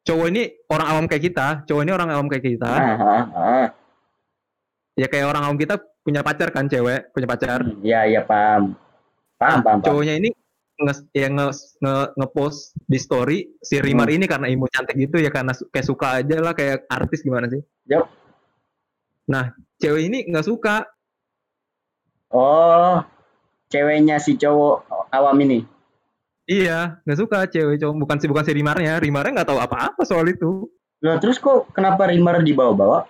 [0.01, 3.67] cowok ini orang awam kayak kita cowok ini orang awam kayak kita ah, ah, ah.
[4.95, 8.73] ya kayak orang awam kita punya pacar kan cewek punya pacar Hmm, ya ya paham
[9.37, 9.79] paham paham, paham.
[9.85, 10.31] cowoknya ini
[10.79, 14.17] nge ya nge, nge, ngepost di story si Rimar Hmm.
[14.17, 17.51] ini karena imut cantik gitu ya karena su- kayak suka aja lah kayak artis gimana
[17.51, 18.07] sih Yup.
[19.27, 20.87] nah cewek ini nggak suka
[22.31, 23.03] oh
[23.69, 25.65] ceweknya si cowok awam ini
[26.49, 30.29] iya nggak suka cewek cowok bukan si bukan si Rimarnya Rimarnya nggak tahu apa-apa soal
[30.29, 33.07] itu Loh, terus kok kenapa Rimar dibawa-bawa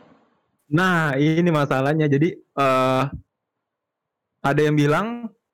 [0.69, 2.07] Nah, ini masalahnya.
[2.09, 3.03] Jadi eh
[4.45, 5.07] ada yang bilang,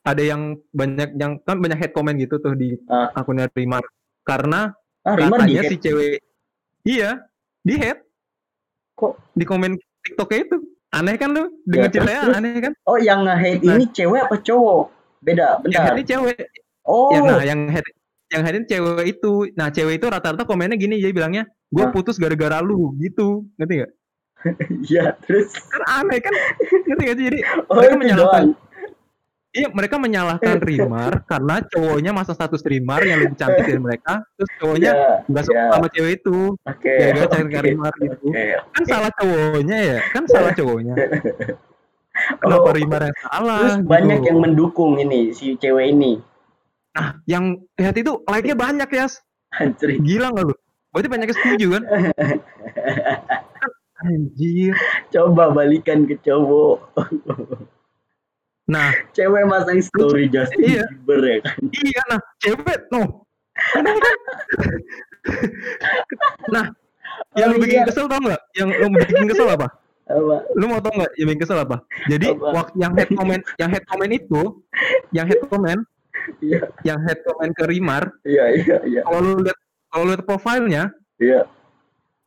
[0.03, 3.15] ada yang banyak yang kan banyak head comment gitu tuh di Ah.
[3.15, 3.87] akunnya Rimar.
[4.27, 4.75] Karena
[5.07, 6.19] ah Rimar di katanya si cewek
[6.85, 7.23] iya,
[7.63, 8.03] di head.
[8.95, 9.35] Kok?
[9.35, 9.75] di komen
[10.07, 10.57] TikToknya itu?
[10.95, 11.45] Aneh kan lu?
[11.65, 12.73] Dengan Ya, ceritanya terus- aneh kan?
[12.85, 13.75] oh yang nge-hate Nah.
[13.75, 14.83] ini cewek apa cowok
[15.21, 16.37] beda Yang bentar head ini cewek.
[16.85, 17.85] oh Ya, nah, yang head
[18.31, 19.33] yang ini cewek itu.
[19.55, 23.47] Nah, cewek itu rata-rata komennya gini, jadi bilangnya, gue putus gara-gara lu gitu.
[23.55, 23.91] Ngerti gak?
[24.91, 26.35] iya terus Kan aneh kan?
[26.85, 27.25] Ngerti gak sih?
[27.31, 28.49] Jadi oh Mereka menyalahkan doang
[29.55, 34.51] Iya, mereka menyalahkan Rimar karena cowoknya masa status Rimar yang lebih cantik dari mereka, terus
[34.59, 35.71] cowoknya ya nggak suka ya.
[35.71, 38.27] sama cewek itu, oke ya gak cari oke, Rimar gitu.
[38.35, 38.45] oke.
[38.75, 40.95] Kan salah cowoknya ya, kan salah cowoknya.
[42.15, 43.59] Kenapa Oh, Rimar yang salah?
[43.63, 43.91] terus gitu.
[43.91, 46.19] banyak yang mendukung ini si cewek ini
[46.95, 49.07] Nah, yang lihat itu like-nya banyak ya,
[49.55, 50.55] anjir gila nggak lu?
[50.91, 51.83] Berarti banyak yang setuju kan?
[54.05, 54.75] Anjir.
[55.09, 56.93] coba balikan ke cowok
[58.65, 60.85] Nah, cewek masang story Justin Iya.
[61.05, 63.03] Bieber ya kan iya nah, cewek no.
[66.51, 66.65] Nah,
[67.39, 67.87] yang Oh, lu bikin iya.
[67.87, 68.43] kesel tau nggak?
[68.57, 69.69] Yang lu bikin kesel apa?
[70.05, 71.77] apa Lu mau tau nggak yang bikin kesel apa?
[72.09, 72.51] Jadi Apa?
[72.53, 74.43] waktu yang head comment, yang head comment itu,
[75.13, 75.81] yang head comment,
[76.41, 80.25] iya yang head comment ke Rimar, iya iya iya kalau lu lihat kalau lu lihat
[80.25, 80.83] profilnya,
[81.21, 81.45] iya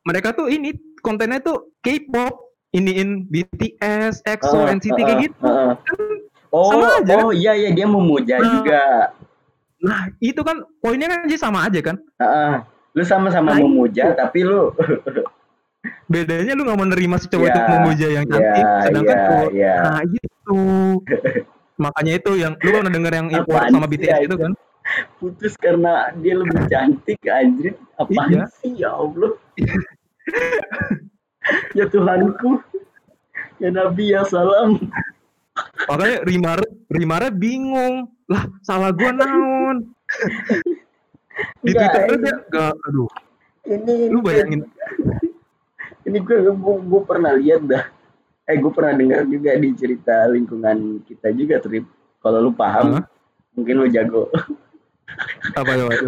[0.07, 0.73] mereka tuh ini
[1.03, 5.37] kontennya tuh K-pop, iniin BTS, EXO, Ah, NCT ah, kayak ah, gitu.
[5.43, 5.75] ah, ah.
[6.49, 8.49] Oh Sama aja, oh iya iya dia memuja Nah.
[8.53, 8.81] juga
[9.77, 11.95] Nah, itu kan poinnya kan aja sama aja kan.
[12.17, 12.53] Ah, ah.
[12.91, 14.73] lu sama-sama Nah, memuja tapi lu
[16.07, 19.49] Bedanya lu nggak menerima si cowok Ya, itu memuja yang cantik, ya, sedangkan ya, cowok
[19.53, 19.73] ya.
[19.77, 20.57] nah gitu.
[21.77, 24.41] Makanya itu yang lu pernah denger yang Apaan sama BTS itu anjing?
[24.41, 24.51] kan?
[25.19, 28.43] putus karena dia lebih cantik anjir apaan Iya.
[28.55, 29.31] sih ya Allah
[31.77, 32.57] ya Tuhanku
[33.59, 34.79] ya Nabi ya salam
[35.85, 37.95] Makanya Rimar Rimarnya bingung.
[38.27, 39.77] Lah, salah gua naon.
[41.61, 43.09] Di Enggak, Twitter ini- dia gak aduh,
[43.63, 44.61] ini lu bayangin.
[46.01, 46.37] ini gue
[46.81, 47.83] gue pernah lihat dah.
[48.47, 51.83] Eh gue pernah dengar juga di cerita lingkungan kita juga trip.
[52.17, 53.03] Kalau lu paham Hah?
[53.53, 54.31] mungkin lu jago.
[55.53, 55.85] Apa ya?
[55.87, 56.03] lagi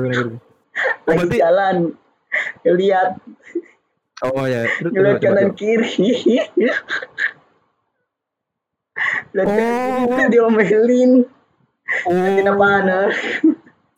[1.06, 1.76] berarti- jalan
[2.64, 3.18] lihat
[4.20, 5.88] Oh ya, ngeliat kanan kiri
[9.32, 9.70] lihat kanan
[10.06, 10.16] Oh.
[10.16, 11.12] tuh diomelin
[12.06, 13.10] Oh, apaan ah?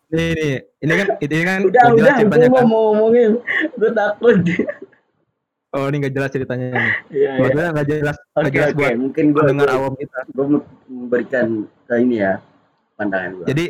[0.08, 2.66] nih, nih, ini kan, ini kan udah jelas udah gue mau kan.
[2.68, 3.32] ngomongin
[3.74, 4.38] gue takut
[5.72, 6.84] Oh, ini nggak jelas ceritanya nih.
[7.10, 7.68] Iya, iya.
[7.72, 8.76] Nggak jelas, Oke, jelas oke.
[8.76, 10.20] buat Mungkin gue pendengar awam kita.
[10.28, 10.46] gue
[10.86, 11.48] memberikan
[11.88, 12.44] ke ini ya
[13.00, 13.46] pandangan gue.
[13.48, 13.66] Jadi,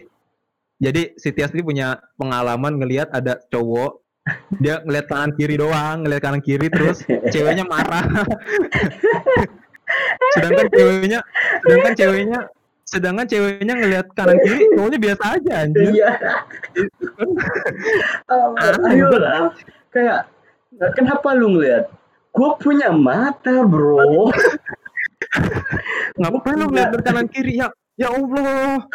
[0.78, 4.02] jadi si Tias ini punya pengalaman ngelihat ada cowok
[4.58, 8.06] dia ngeliat kanan kiri doang, ngeliat kanan kiri terus ceweknya marah.
[10.38, 11.20] sedangkan ceweknya,
[11.64, 12.40] sedangkan ceweknya,
[12.88, 15.88] sedangkan ceweknya ngeliat kanan kiri, cowoknya biasa aja anjir.
[15.96, 16.12] Iya.
[18.28, 19.52] Oh, Aneh ayo lah.
[19.92, 20.32] Kayak
[20.96, 21.88] kenapa lu ngeliat?
[22.32, 24.32] Gue punya mata bro.
[26.16, 27.68] Ngapain lu ngeliat ke kanan kiri ya?
[28.00, 28.88] Ya Allah.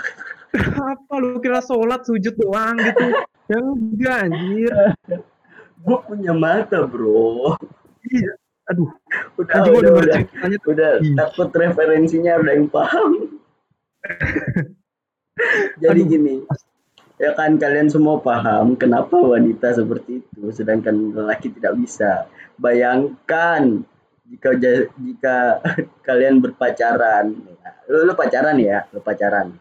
[0.56, 3.12] Apa lu kira sholat sujud doang gitu?
[3.52, 4.72] Ya enggak anjir.
[5.84, 7.60] Gue punya mata bro.
[8.08, 8.40] Iya.
[8.66, 8.90] Aduh,
[9.38, 10.16] Udah anjing gua udah denger udah.
[10.26, 10.70] ceritanya tuh.
[10.74, 11.14] Udah Ih.
[11.14, 13.10] takut referensinya ada yang paham.
[15.82, 16.10] Jadi Aduh.
[16.10, 16.34] gini.
[17.16, 22.28] Ya kan kalian semua paham kenapa wanita seperti itu sedangkan lelaki tidak bisa.
[22.60, 23.86] Bayangkan
[24.28, 24.50] jika
[25.00, 25.36] jika
[26.06, 29.56] kalian berpacaran, ya, lu, lu pacaran ya, lu pacaran.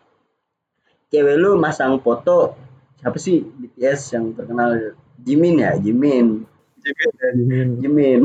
[1.13, 2.57] Cewek lu masang foto
[2.99, 6.43] siapa sih BTS yang terkenal Jimin ya, Jimin.
[7.79, 8.21] Jimin.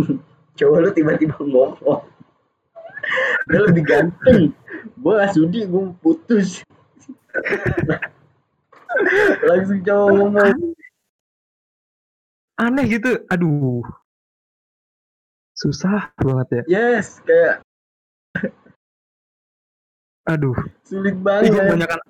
[0.60, 2.04] Cowok lu tiba-tiba ngomong.
[3.48, 4.52] Dia lebih ganteng.
[5.00, 6.60] Gue gak sudi, gue putus.
[9.48, 10.76] Langsung cowok ngomong.
[12.60, 13.24] Aneh gitu.
[13.32, 13.80] Aduh.
[15.56, 16.62] Susah banget ya.
[16.68, 17.64] Yes, kayak
[20.28, 20.56] Aduh.
[20.84, 21.56] sulit banget.
[21.56, 22.00] gue kebanyakan.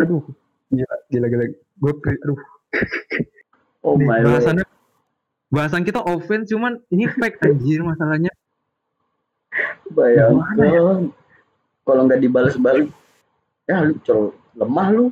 [0.00, 0.24] Aduh.
[0.72, 1.44] Gila, gila, gila.
[1.52, 1.92] Gue,
[2.24, 2.40] aduh.
[3.84, 4.40] Oh Nih, my god.
[4.40, 4.64] bahasannya
[5.52, 8.32] bahasan kita offense cuman ini fake anjir masalahnya
[9.92, 11.12] Bayangkan.
[11.82, 12.88] Kalau nggak dibalas balik,
[13.68, 15.06] ya lu cowok lemah lu.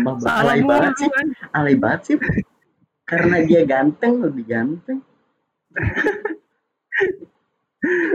[0.00, 1.08] Lemah Alay banget sih.
[1.54, 2.16] Alay banget sih.
[3.04, 5.04] Karena dia ganteng, lebih ganteng.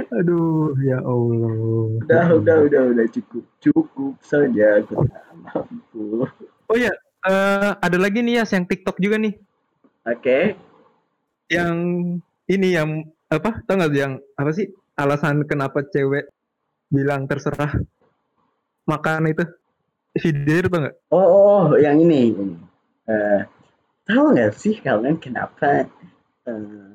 [0.10, 1.54] aduh ya Allah
[2.02, 4.82] Udah, udah, udah, udah cukup, cukup saja.
[4.82, 5.06] Aku
[6.66, 6.90] oh ya
[7.30, 9.38] eh, ada lagi nih ya yang TikTok juga nih
[10.10, 10.58] Oke.
[11.50, 11.78] yang
[12.50, 16.30] ini yang apa tau nggak yang apa sih alasan kenapa cewek
[16.90, 17.78] bilang terserah
[18.90, 19.46] makan itu
[20.18, 22.34] video itu nggak Oh, oh, oh, yang ini.
[22.34, 22.58] ini.
[23.10, 23.42] Eh,
[24.06, 25.86] tahu nggak sih kalian kenapa
[26.50, 26.90] eh,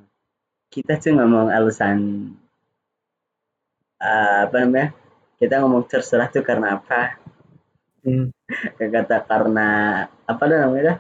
[0.71, 1.99] kita tuh ngomong alasan
[4.03, 4.91] eh, apa namanya?
[5.39, 7.19] Kita ngomong terserah tuh karena apa?
[8.07, 8.31] hmm.
[8.79, 9.69] Kata karena
[10.27, 10.99] apa namanya?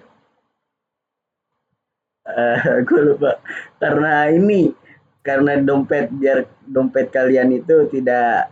[2.24, 2.58] Eh,
[2.88, 3.36] gue lupa.
[3.76, 4.72] Karena ini,
[5.20, 8.48] karena dompet biar dompet kalian itu tidak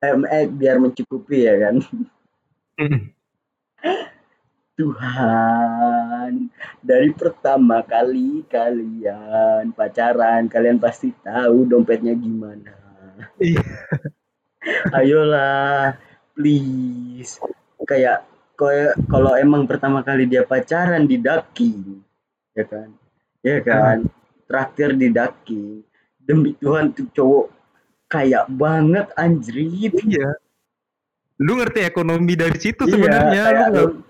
[0.00, 1.76] eh, eh, biar mencukupi ya kan?
[4.80, 6.48] Tuhan,
[6.80, 12.72] dari pertama kali kalian pacaran, kalian pasti tahu dompetnya gimana.
[13.36, 13.60] Iya.
[14.96, 16.00] Ayolah,
[16.32, 17.36] please.
[17.84, 18.24] Kayak
[18.56, 22.00] kayak kalau emang pertama kali dia pacaran di daking,
[22.60, 22.88] ya kan?
[23.40, 23.96] Ya kan?
[24.44, 25.80] Traktir di daking.
[26.20, 27.46] Demi Tuhan tuh cowok
[28.06, 29.94] kayak banget anjrit.
[30.02, 30.34] iya
[31.40, 33.42] lu ngerti ekonomi dari situ Iya, sebenarnya
[33.72, 34.04] lu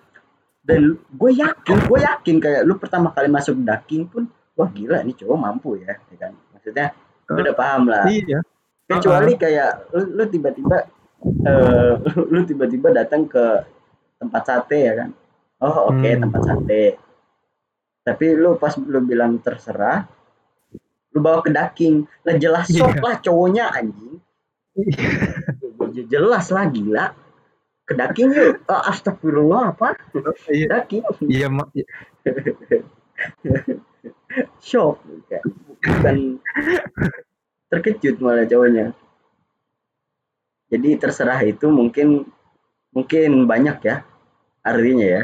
[0.66, 4.26] dan gue yakin gue yakin kayak lu pertama kali masuk daking pun
[4.58, 6.90] wah gila nih cowok mampu ya, ya kan maksudnya
[7.30, 8.42] lu udah paham lah Iya.
[8.88, 10.76] kecuali kayak lu, lu tiba-tiba
[11.46, 11.92] eh
[12.32, 13.62] lu tiba-tiba datang ke
[14.18, 15.10] tempat sate ya kan
[15.62, 16.20] oh oke Hmm.
[16.26, 16.82] tempat sate
[18.00, 20.08] tapi lu pas lu bilang terserah
[21.10, 22.06] lu bawa ke daking.
[22.22, 22.86] Lah jelas Iya.
[22.86, 24.16] sok lah cowoknya anjing.
[25.90, 27.06] Je- jelas lah gila.
[27.82, 28.62] Ke daking yuk.
[28.70, 29.98] Ah, astagfirullah apa?
[30.46, 30.66] Iya.
[30.78, 31.02] daking.
[31.26, 31.66] Iya, ma-
[34.62, 35.02] shock.
[35.26, 36.16] Kayak bukan
[37.68, 38.94] terkejut malah cowoknya.
[40.70, 42.30] Jadi terserah itu mungkin
[42.94, 44.06] mungkin banyak ya
[44.62, 45.22] artinya ya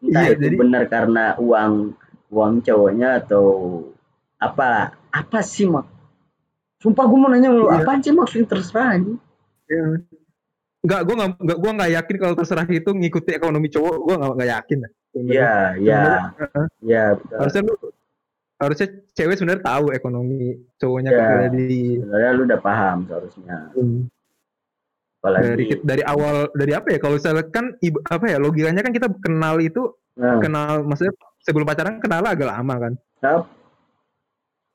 [0.00, 1.72] entah Iya, itu jadi- benar karena uang
[2.30, 3.44] uang cowoknya atau
[4.36, 4.68] apa
[5.10, 5.84] apa sih mak
[6.78, 7.82] sumpah gue mau nanya lu Iya.
[7.82, 8.96] apaan sih maksudnya terserah
[9.66, 9.84] Iya.
[10.80, 14.50] Enggak, gue nggak, gue nggak yakin kalau terserah itu ngikuti ekonomi cowok, gue nggak nggak
[14.50, 14.78] yakin.
[14.80, 14.90] lah.
[15.10, 15.34] Sebenarnya.
[15.34, 16.02] iya iya
[16.80, 17.36] iya betul.
[17.36, 17.74] Harusnya lu,
[18.56, 20.40] harusnya cewek sebenarnya tahu ekonomi
[20.76, 21.20] cowoknya Iya.
[21.20, 23.56] kayak di sebenarnya lu udah paham seharusnya
[25.20, 26.98] apalagi dari dari awal dari apa ya?
[26.98, 27.76] Kalau misalnya kan
[28.08, 31.12] apa ya logikanya kan kita kenal itu nah, kenal, maksudnya
[31.44, 32.92] sebelum pacaran kenal agak lama kan?
[33.20, 33.44] Nah,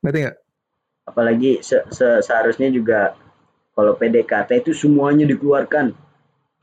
[0.06, 0.38] Ngerti nggak?
[1.06, 3.14] apalagi se- se- seharusnya juga
[3.78, 5.94] kalau PDKT itu semuanya dikeluarkan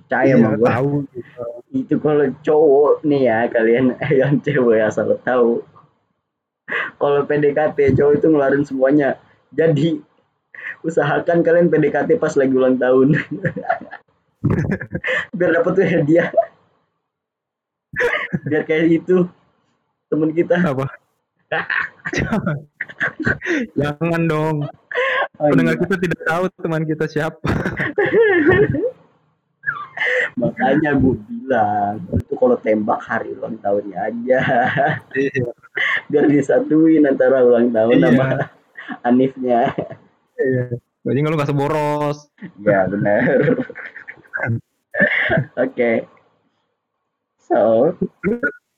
[0.03, 1.07] percaya gua tahu.
[1.83, 5.63] itu kalau cowok nih ya kalian yang cewek asal tahu
[6.99, 9.19] kalau PDKT cowok itu ngeluarin semuanya
[9.55, 10.03] jadi
[10.83, 13.19] usahakan kalian PDKT pas lagi ulang tahun
[15.37, 16.29] biar dapat tuh hadiah
[18.45, 19.29] biar kayak itu
[20.11, 20.89] temen kita Apa?
[23.79, 24.65] Jangan dong.
[25.37, 25.83] Oh, Pendengar iya.
[25.85, 27.45] kita tidak tahu teman kita siapa.
[30.35, 34.41] makanya gue bilang itu kalau tembak hari ulang tahunnya aja
[35.15, 35.47] Iya.
[36.11, 38.07] biar disatuin antara ulang tahun Iya.
[38.11, 38.27] sama
[39.07, 39.71] Anifnya
[40.39, 40.65] Iya.
[41.03, 42.19] Jadi kalau nggak seboros.
[42.63, 43.59] ya benar
[45.67, 45.91] oke
[47.43, 47.91] so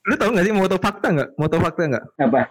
[0.05, 1.29] Lu tau gak sih moto fakta nggak?
[1.33, 2.05] Moto fakta nggak?
[2.21, 2.41] apa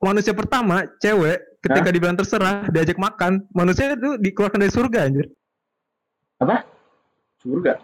[0.00, 5.26] Manusia pertama, cewek, ketika dibilang terserah, diajak makan, manusia itu dikeluarkan dari surga anjir.
[7.40, 7.76] surga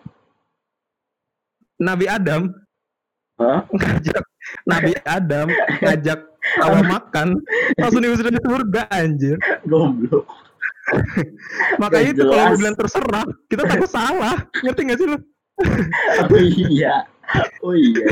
[1.76, 2.48] Nabi Adam
[3.36, 3.68] Hah?
[3.68, 4.24] ngajak
[4.64, 5.46] Nabi Adam
[5.84, 6.18] ngajak
[6.62, 7.28] Hawa makan,
[7.76, 9.36] langsung diusir dari surga anjir.
[9.66, 10.26] goblok
[11.82, 14.38] Makanya itu kalau lu bilang terserah, kita takut salah.
[14.62, 15.18] Ngerti gak sih lu?
[15.56, 17.08] oh iya
[17.64, 18.08] oh iya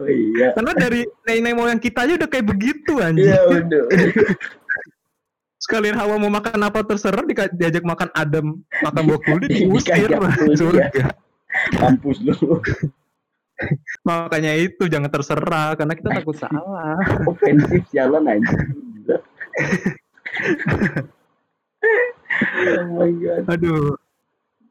[0.00, 3.36] oh iya Karena dari nenek moyang kita aja udah kayak begitu anjir.
[3.36, 3.84] iya udah
[5.60, 7.20] Sekalian Hawa mau makan apa terserah
[7.52, 11.12] diajak makan Adam makan buah kulit diusir kulit, surga.
[11.76, 12.32] kampus lu
[14.08, 16.94] Makanya itu jangan terserah karena kita takut salah.
[17.24, 18.54] ofensif sialan aja
[22.78, 23.94] oh my god Aduh.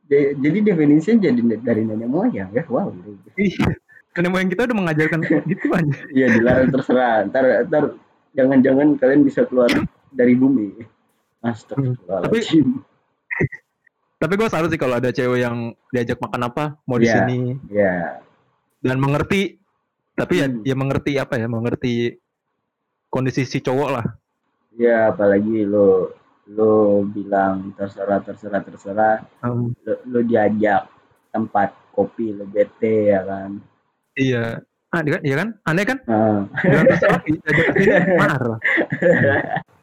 [0.07, 2.87] Ja- jadi definisinya jadi dari nenek moyang ya wow
[3.35, 3.67] Iya.
[4.15, 5.93] Nenek moyang kita udah mengajarkan gitu aja.
[6.09, 7.83] iya dilarang terserah ntar ntar
[8.33, 9.67] jangan-jangan kalian bisa keluar
[10.09, 10.79] dari bumi
[11.43, 12.81] Astagfirullahaladzim
[14.17, 15.57] Tapi gue salut sih kalau ada cewek yang
[15.91, 17.15] diajak makan apa mau di Iya.
[17.21, 17.37] sini
[17.69, 18.17] ya
[18.87, 19.59] dan mengerti.
[20.15, 20.63] Tapi ya Hmm.
[20.65, 22.17] ya mengerti apa ya mengerti
[23.07, 24.05] kondisi si cowok lah.
[24.77, 26.13] ya apalagi lo
[26.47, 30.85] lo bilang terserah terserah terserah Um, lo, lo diajak
[31.29, 33.57] tempat kopi lo bete ya kan
[34.13, 34.61] iya.
[34.87, 35.49] Ah, dia kan, iya kan?
[35.67, 35.97] Aneh kan?
[36.07, 38.57] Nah, Bilang terserah, diajak ke sini, marah.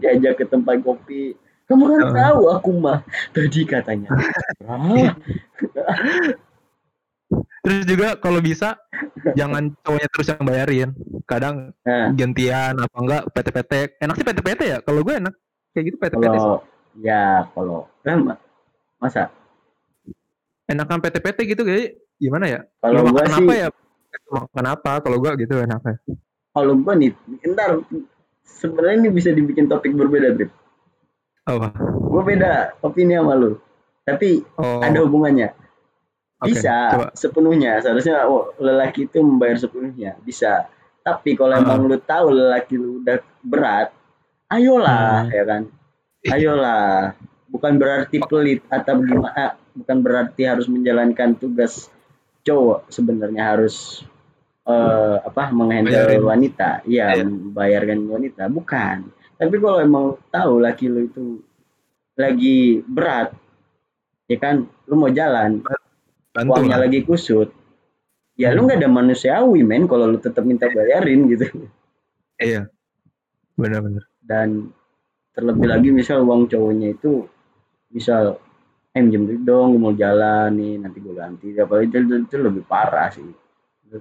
[0.00, 2.12] diajak ke tempat kopi kamu kan Uh.
[2.12, 3.00] tahu aku mah
[3.32, 4.10] tadi katanya
[4.68, 4.76] ah,
[7.64, 8.76] Terus juga kalau bisa
[9.32, 10.90] jangan cowoknya terus yang bayarin.
[11.24, 13.72] Kadang nah gantian apa enggak PT-PT.
[13.98, 14.78] Enak sih PT-PT ya.
[14.84, 15.34] Kalau gue enak
[15.72, 16.60] kayak gitu PT-PT kalau
[16.94, 18.38] ya kalau eh, ma-
[18.96, 19.32] masa
[20.64, 22.60] Enakan PT-PT gitu kayak gimana ya?
[22.78, 23.68] kalau makan sih apa ya?
[24.30, 24.92] Makan apa?
[25.00, 25.96] Kalau gue gitu enaknya.
[26.54, 27.10] kalau gua nih
[27.50, 27.82] ntar
[28.46, 30.54] sebenarnya ini bisa dibikin topik berbeda Trip
[31.44, 31.74] Apa?
[31.98, 33.58] gua beda opini sama lu
[34.06, 35.50] tapi Oh, ada hubungannya
[36.46, 37.06] bisa coba.
[37.12, 40.68] sepenuhnya seharusnya oh, lelaki itu membayar sepenuhnya bisa
[41.00, 41.60] tapi kalau Ah.
[41.60, 43.88] emang lu tahu lelaki lu udah berat
[44.48, 45.32] ayolah Hmm.
[45.32, 45.62] ya kan
[46.26, 47.12] ayolah
[47.48, 51.90] bukan berarti pelit atau gimana bukan berarti harus menjalankan tugas
[52.42, 54.02] cowok sebenarnya harus
[54.64, 56.24] eh, apa menghandle Bayarin.
[56.24, 57.24] wanita iya Iya.
[57.24, 58.96] membayarkan wanita bukan
[59.34, 61.42] tapi kalau emang tahu laki lu itu
[62.14, 63.34] lagi berat
[64.24, 65.60] ya kan lu mau jalan
[66.34, 66.90] Bantu uangnya lah.
[66.90, 67.48] lagi kusut
[68.34, 71.46] ya lu nggak ada manusiawi men kalau lu tetap minta bayarin gitu
[72.42, 72.66] Iya.
[73.54, 74.02] Benar-benar.
[74.26, 74.74] dan
[75.30, 77.30] terlebih lagi misal uang cowoknya itu
[77.94, 78.42] misal
[78.90, 82.36] eh minjem duit dong gue mau jalan nih nanti gue ganti apalagi itu, itu, itu
[82.42, 83.22] lebih parah sih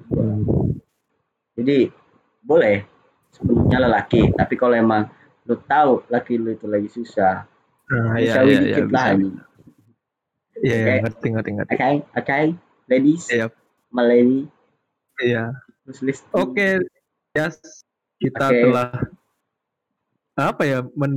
[0.09, 0.33] gua.
[1.53, 1.89] jadi
[2.41, 2.81] boleh
[3.29, 5.05] sepenuhnya lelaki tapi kalau emang
[5.45, 7.45] lu tahu laki lu itu lagi susah
[7.83, 9.43] Nah, iya, manusiawi iya, iya, dikit lah bisa.
[10.63, 11.01] Iya, iya, Oke.
[11.03, 11.73] ngerti, ngerti, ngerti.
[11.75, 12.37] oke oke
[12.87, 13.47] ladies Iya.
[13.91, 14.47] my lady
[15.19, 15.43] Iya.
[15.99, 16.79] list Oke,
[17.33, 17.59] yes,
[18.17, 18.59] kita Oke.
[18.63, 18.89] telah
[20.33, 21.13] apa ya men,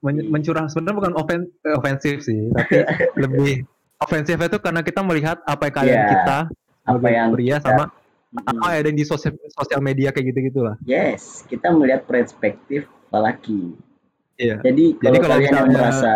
[0.00, 2.82] men- mencurah sebenarnya bukan ofen, eh, ofensif sih, tapi
[3.22, 3.62] lebih
[4.00, 6.08] ofensif itu karena kita melihat apa yang kalian Iya.
[6.10, 6.38] kita
[6.82, 7.84] apa yang pria kita- sama
[8.32, 8.48] Mm-mm.
[8.48, 10.74] apa yang ada di sosial sosial media kayak gitu gitulah.
[10.82, 13.76] Yes, kita melihat perspektif lelaki.
[14.40, 14.58] Iya.
[14.64, 16.12] Jadi kalau, kalau kalian yang merasa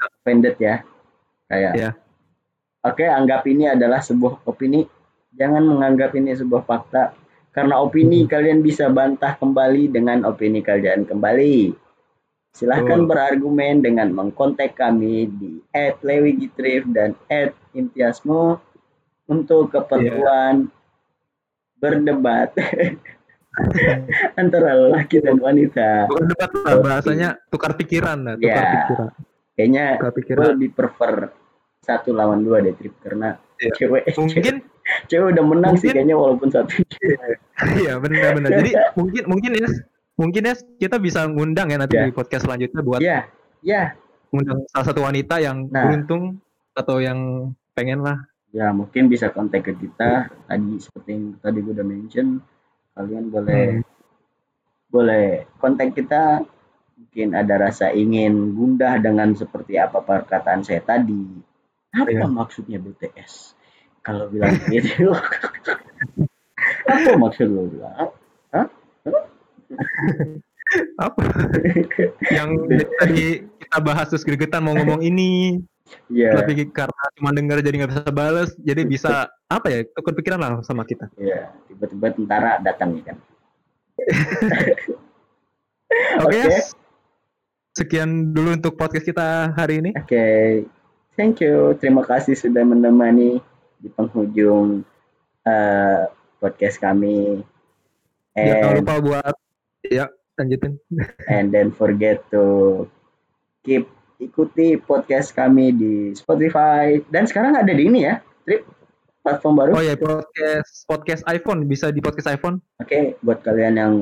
[0.00, 0.80] offended ya,
[1.48, 1.90] kayak, Iya.
[2.84, 4.84] oke anggap ini adalah sebuah opini,
[5.32, 7.16] jangan menganggap ini sebuah fakta,
[7.50, 8.30] karena opini Hmm.
[8.30, 11.72] kalian bisa bantah kembali dengan opini kalian kembali.
[12.52, 13.10] Silahkan Betul.
[13.12, 15.62] berargumen dengan mengkontak kami di
[16.02, 17.14] @lewigitrif dan
[17.72, 18.58] @imtiasmo
[19.28, 20.66] untuk keperluan
[21.78, 22.50] berdebat
[24.40, 26.10] antara lelaki dan wanita.
[26.10, 28.72] Bukan debat lah, bahasanya tukar pikiran lah, tukar Ya.
[28.82, 29.10] pikiran.
[29.58, 31.34] Kayaknya gue lebih prefer
[31.82, 33.74] satu lawan dua deh trip karena Iya.
[33.74, 34.54] cewek Mungkin
[35.10, 36.70] cewek udah menang sih mungkin- kayaknya walaupun satu
[37.82, 38.50] iya benar-benar.
[38.54, 39.68] Jadi mungkin mungkin ya
[40.14, 42.06] mungkin ya kita bisa ngundang ya nanti Ya.
[42.06, 43.26] di podcast selanjutnya buat ya
[43.60, 43.92] ya
[44.30, 45.90] ngundang salah satu wanita yang Nah.
[45.90, 46.38] beruntung
[46.72, 48.18] atau yang pengen lah.
[48.48, 52.40] ya mungkin bisa kontak ke kita tadi seperti yang tadi gue udah mention
[52.94, 53.84] kalian boleh Hmm.
[54.88, 55.26] boleh
[55.58, 56.40] kontak kita
[56.98, 61.22] mungkin ada rasa ingin gundah dengan seperti apa perkataan saya tadi
[61.94, 62.26] apa Iya.
[62.26, 63.54] maksudnya BTS
[64.02, 65.14] kalau bilang gitu
[66.90, 68.10] apa maksud lo bilang
[71.00, 71.24] Apa?
[72.28, 72.52] yang
[73.00, 75.56] tadi kita bahas terus gregetan mau ngomong ini,
[76.12, 80.40] ya tapi karena cuma dengar jadi nggak bisa bales, jadi bisa apa ya tukar pikiran
[80.40, 81.08] lah sama kita.
[81.16, 83.16] ya tiba-tiba tentara datang nih kan
[86.20, 86.36] Oke.
[86.36, 86.38] Oke.
[86.52, 86.76] Yas.
[87.78, 89.90] Sekian dulu untuk podcast kita hari ini.
[89.94, 90.66] Oke,
[91.14, 91.78] thank you.
[91.78, 93.38] Terima kasih sudah menemani
[93.78, 94.82] di penghujung
[95.46, 96.10] eh,
[96.42, 97.38] podcast kami.
[98.34, 99.34] Jangan And, lupa buat
[99.86, 100.82] ya lanjutin.
[101.30, 102.82] and then forget to
[103.62, 103.86] keep
[104.18, 108.66] ikuti podcast kami di Spotify dan sekarang ada di ini ya, Trip
[109.22, 109.70] platform baru.
[109.78, 112.58] Oh ya podcast podcast iPhone bisa di podcast iPhone.
[112.82, 113.94] Oke, buat kalian yang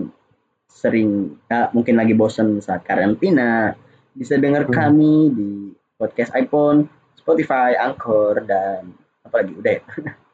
[0.70, 3.74] sering ya, mungkin lagi bosan saat karantina,
[4.12, 4.74] bisa dengar Hmm.
[4.74, 5.50] kami di
[5.96, 8.92] podcast iPhone, Spotify, Anchor dan
[9.24, 9.52] apa lagi?
[9.56, 9.82] Udah ya.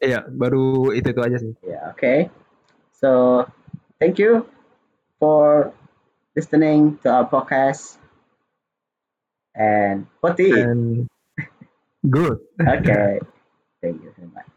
[0.00, 1.52] Iya, baru itu itu aja sih.
[1.60, 2.32] Yeah, okay.
[2.96, 3.44] So,
[4.00, 4.48] thank you
[5.20, 5.76] for
[6.32, 8.00] listening to our podcast.
[9.52, 11.04] And Poti, And
[12.00, 12.40] good.
[12.80, 13.20] okay.
[13.84, 14.48] Thank you very much.